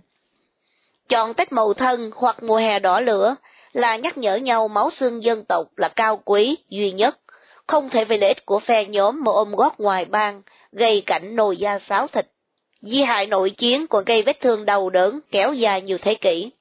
Chọn 1.10 1.34
Tết 1.34 1.52
Mậu 1.52 1.74
Thân 1.74 2.12
hoặc 2.16 2.44
mùa 2.44 2.58
hè 2.58 2.80
đỏ 2.80 3.00
lửa 3.00 3.36
là 3.74 3.96
nhắc 3.96 4.18
nhở 4.18 4.36
nhau 4.36 4.68
máu 4.68 4.90
xương 4.90 5.24
dân 5.24 5.44
tộc 5.44 5.68
là 5.78 5.90
cao 5.90 6.22
quý, 6.26 6.58
duy 6.70 6.92
nhất, 6.92 7.20
không 7.68 7.90
thể 7.90 8.06
vì 8.06 8.18
lợi 8.18 8.28
ích 8.28 8.46
của 8.46 8.60
phe 8.60 8.86
nhóm 8.86 9.24
mà 9.24 9.32
ôm 9.32 9.56
gót 9.56 9.80
ngoài 9.80 10.06
bang, 10.06 10.42
gây 10.72 11.04
cảnh 11.06 11.36
nồi 11.36 11.58
da 11.58 11.80
xáo 11.80 12.08
thịt. 12.08 12.28
Di 12.82 13.02
hại 13.04 13.26
nội 13.26 13.50
chiến 13.50 13.88
còn 13.88 14.06
gây 14.06 14.24
vết 14.24 14.40
thương 14.40 14.66
đau 14.66 14.90
đớn 14.90 15.20
kéo 15.32 15.54
dài 15.54 15.82
nhiều 15.82 15.98
thế 15.98 16.16
kỷ. 16.16 16.52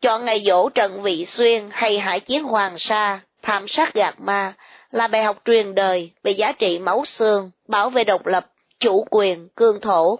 Chọn 0.00 0.24
ngày 0.24 0.42
dỗ 0.46 0.68
Trần 0.68 1.02
Vị 1.02 1.24
Xuyên 1.24 1.68
hay 1.70 1.98
hải 1.98 2.20
chiến 2.20 2.44
Hoàng 2.44 2.78
Sa, 2.78 3.20
thảm 3.42 3.68
sát 3.68 3.94
gạt 3.94 4.14
ma 4.20 4.54
là 4.90 5.06
bài 5.06 5.22
học 5.22 5.42
truyền 5.44 5.74
đời 5.74 6.10
về 6.22 6.32
giá 6.32 6.52
trị 6.52 6.78
máu 6.78 7.04
xương, 7.04 7.50
bảo 7.68 7.90
vệ 7.90 8.04
độc 8.04 8.26
lập, 8.26 8.46
chủ 8.80 9.06
quyền, 9.10 9.48
cương 9.56 9.80
thổ. 9.80 10.18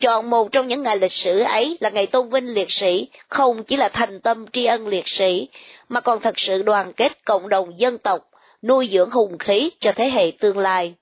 Chọn 0.00 0.30
một 0.30 0.52
trong 0.52 0.68
những 0.68 0.82
ngày 0.82 0.98
lịch 0.98 1.12
sử 1.12 1.40
ấy 1.40 1.78
là 1.80 1.90
ngày 1.90 2.06
tôn 2.06 2.30
vinh 2.30 2.54
liệt 2.54 2.70
sĩ, 2.70 3.08
không 3.28 3.64
chỉ 3.64 3.76
là 3.76 3.88
thành 3.88 4.20
tâm 4.20 4.46
tri 4.52 4.64
ân 4.64 4.88
liệt 4.88 5.08
sĩ, 5.08 5.48
mà 5.88 6.00
còn 6.00 6.20
thật 6.20 6.38
sự 6.38 6.62
đoàn 6.62 6.92
kết 6.92 7.24
cộng 7.24 7.48
đồng 7.48 7.78
dân 7.78 7.98
tộc, 7.98 8.28
nuôi 8.62 8.88
dưỡng 8.92 9.10
hùng 9.10 9.38
khí 9.38 9.70
cho 9.80 9.92
thế 9.92 10.10
hệ 10.10 10.32
tương 10.40 10.58
lai. 10.58 10.94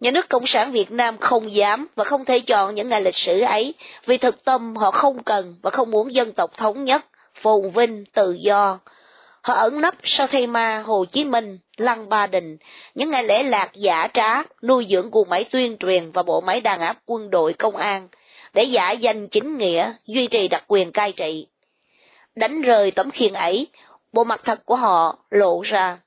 Nhà 0.00 0.10
nước 0.10 0.28
Cộng 0.28 0.46
sản 0.46 0.72
Việt 0.72 0.90
Nam 0.90 1.18
không 1.18 1.52
dám 1.52 1.86
và 1.94 2.04
không 2.04 2.24
thể 2.24 2.40
chọn 2.40 2.74
những 2.74 2.88
ngày 2.88 3.02
lịch 3.02 3.14
sử 3.14 3.40
ấy 3.40 3.74
vì 4.06 4.18
thực 4.18 4.44
tâm 4.44 4.76
họ 4.76 4.90
không 4.90 5.22
cần 5.22 5.56
và 5.62 5.70
không 5.70 5.90
muốn 5.90 6.14
dân 6.14 6.32
tộc 6.32 6.56
thống 6.56 6.84
nhất, 6.84 7.04
phồn 7.34 7.70
vinh, 7.70 8.04
tự 8.12 8.32
do. 8.32 8.80
Họ 9.42 9.54
ẩn 9.54 9.80
nấp 9.80 9.94
sau 10.02 10.26
thay 10.26 10.46
ma 10.46 10.82
Hồ 10.86 11.04
Chí 11.04 11.24
Minh, 11.24 11.58
Lăng 11.76 12.08
Ba 12.08 12.26
Đình, 12.26 12.56
những 12.94 13.10
ngày 13.10 13.24
lễ 13.24 13.42
lạc 13.42 13.70
giả 13.74 14.08
trá, 14.14 14.42
nuôi 14.62 14.86
dưỡng 14.90 15.10
guồng 15.10 15.28
máy 15.28 15.44
tuyên 15.44 15.76
truyền 15.76 16.10
và 16.10 16.22
bộ 16.22 16.40
máy 16.40 16.60
đàn 16.60 16.80
áp 16.80 16.98
quân 17.06 17.30
đội 17.30 17.52
công 17.52 17.76
an, 17.76 18.08
để 18.54 18.62
giả 18.62 18.90
danh 18.90 19.28
chính 19.28 19.58
nghĩa, 19.58 19.92
duy 20.06 20.26
trì 20.26 20.48
đặc 20.48 20.64
quyền 20.68 20.92
cai 20.92 21.12
trị. 21.12 21.46
Đánh 22.34 22.62
rời 22.62 22.90
tấm 22.90 23.10
khiên 23.10 23.32
ấy, 23.32 23.66
bộ 24.12 24.24
mặt 24.24 24.40
thật 24.44 24.66
của 24.66 24.76
họ 24.76 25.18
lộ 25.30 25.60
ra. 25.60 25.98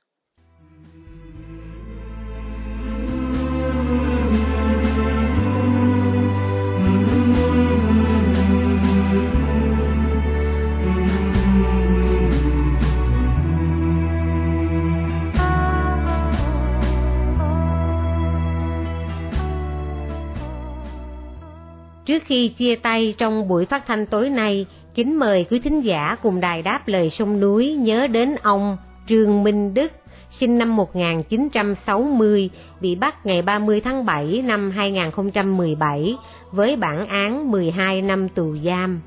Trước 22.16 22.24
khi 22.26 22.48
chia 22.48 22.76
tay 22.76 23.14
trong 23.18 23.48
buổi 23.48 23.66
phát 23.66 23.86
thanh 23.86 24.06
tối 24.06 24.30
nay, 24.30 24.66
kính 24.94 25.18
mời 25.18 25.46
quý 25.50 25.58
thính 25.58 25.80
giả 25.80 26.16
cùng 26.22 26.40
đài 26.40 26.62
đáp 26.62 26.88
lời 26.88 27.10
sông 27.10 27.40
núi 27.40 27.72
nhớ 27.72 28.06
đến 28.06 28.34
ông 28.42 28.76
Trương 29.08 29.42
Minh 29.42 29.74
Đức, 29.74 29.92
sinh 30.30 30.58
năm 30.58 30.76
1960, 30.76 32.50
bị 32.80 32.94
bắt 32.94 33.26
ngày 33.26 33.42
30 33.42 33.80
tháng 33.80 34.04
7 34.04 34.42
năm 34.44 34.70
2017 34.70 36.16
với 36.50 36.76
bản 36.76 37.08
án 37.08 37.50
12 37.50 38.02
năm 38.02 38.28
tù 38.28 38.56
giam. 38.64 39.00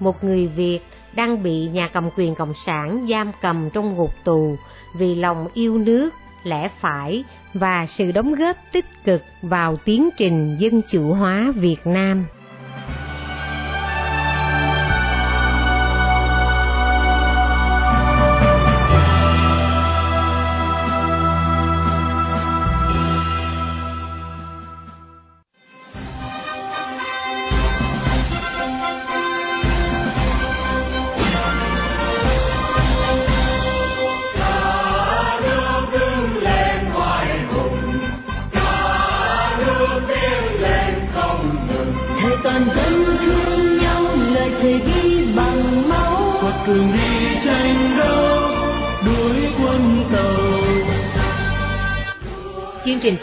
Một 0.00 0.24
người 0.24 0.46
Việt 0.46 0.80
đang 1.16 1.42
bị 1.42 1.68
nhà 1.68 1.88
cầm 1.88 2.10
quyền 2.16 2.34
Cộng 2.34 2.54
sản 2.66 3.06
giam 3.10 3.32
cầm 3.40 3.70
trong 3.70 3.94
ngục 3.96 4.10
tù 4.24 4.56
vì 4.98 5.14
lòng 5.14 5.46
yêu 5.54 5.78
nước, 5.78 6.10
lẽ 6.44 6.68
phải 6.80 7.24
và 7.54 7.86
sự 7.86 8.12
đóng 8.12 8.34
góp 8.34 8.56
tích 8.72 8.86
cực 9.04 9.22
vào 9.42 9.76
tiến 9.76 10.08
trình 10.16 10.56
dân 10.58 10.80
chủ 10.88 11.12
hóa 11.12 11.52
Việt 11.56 11.86
Nam. 11.86 12.26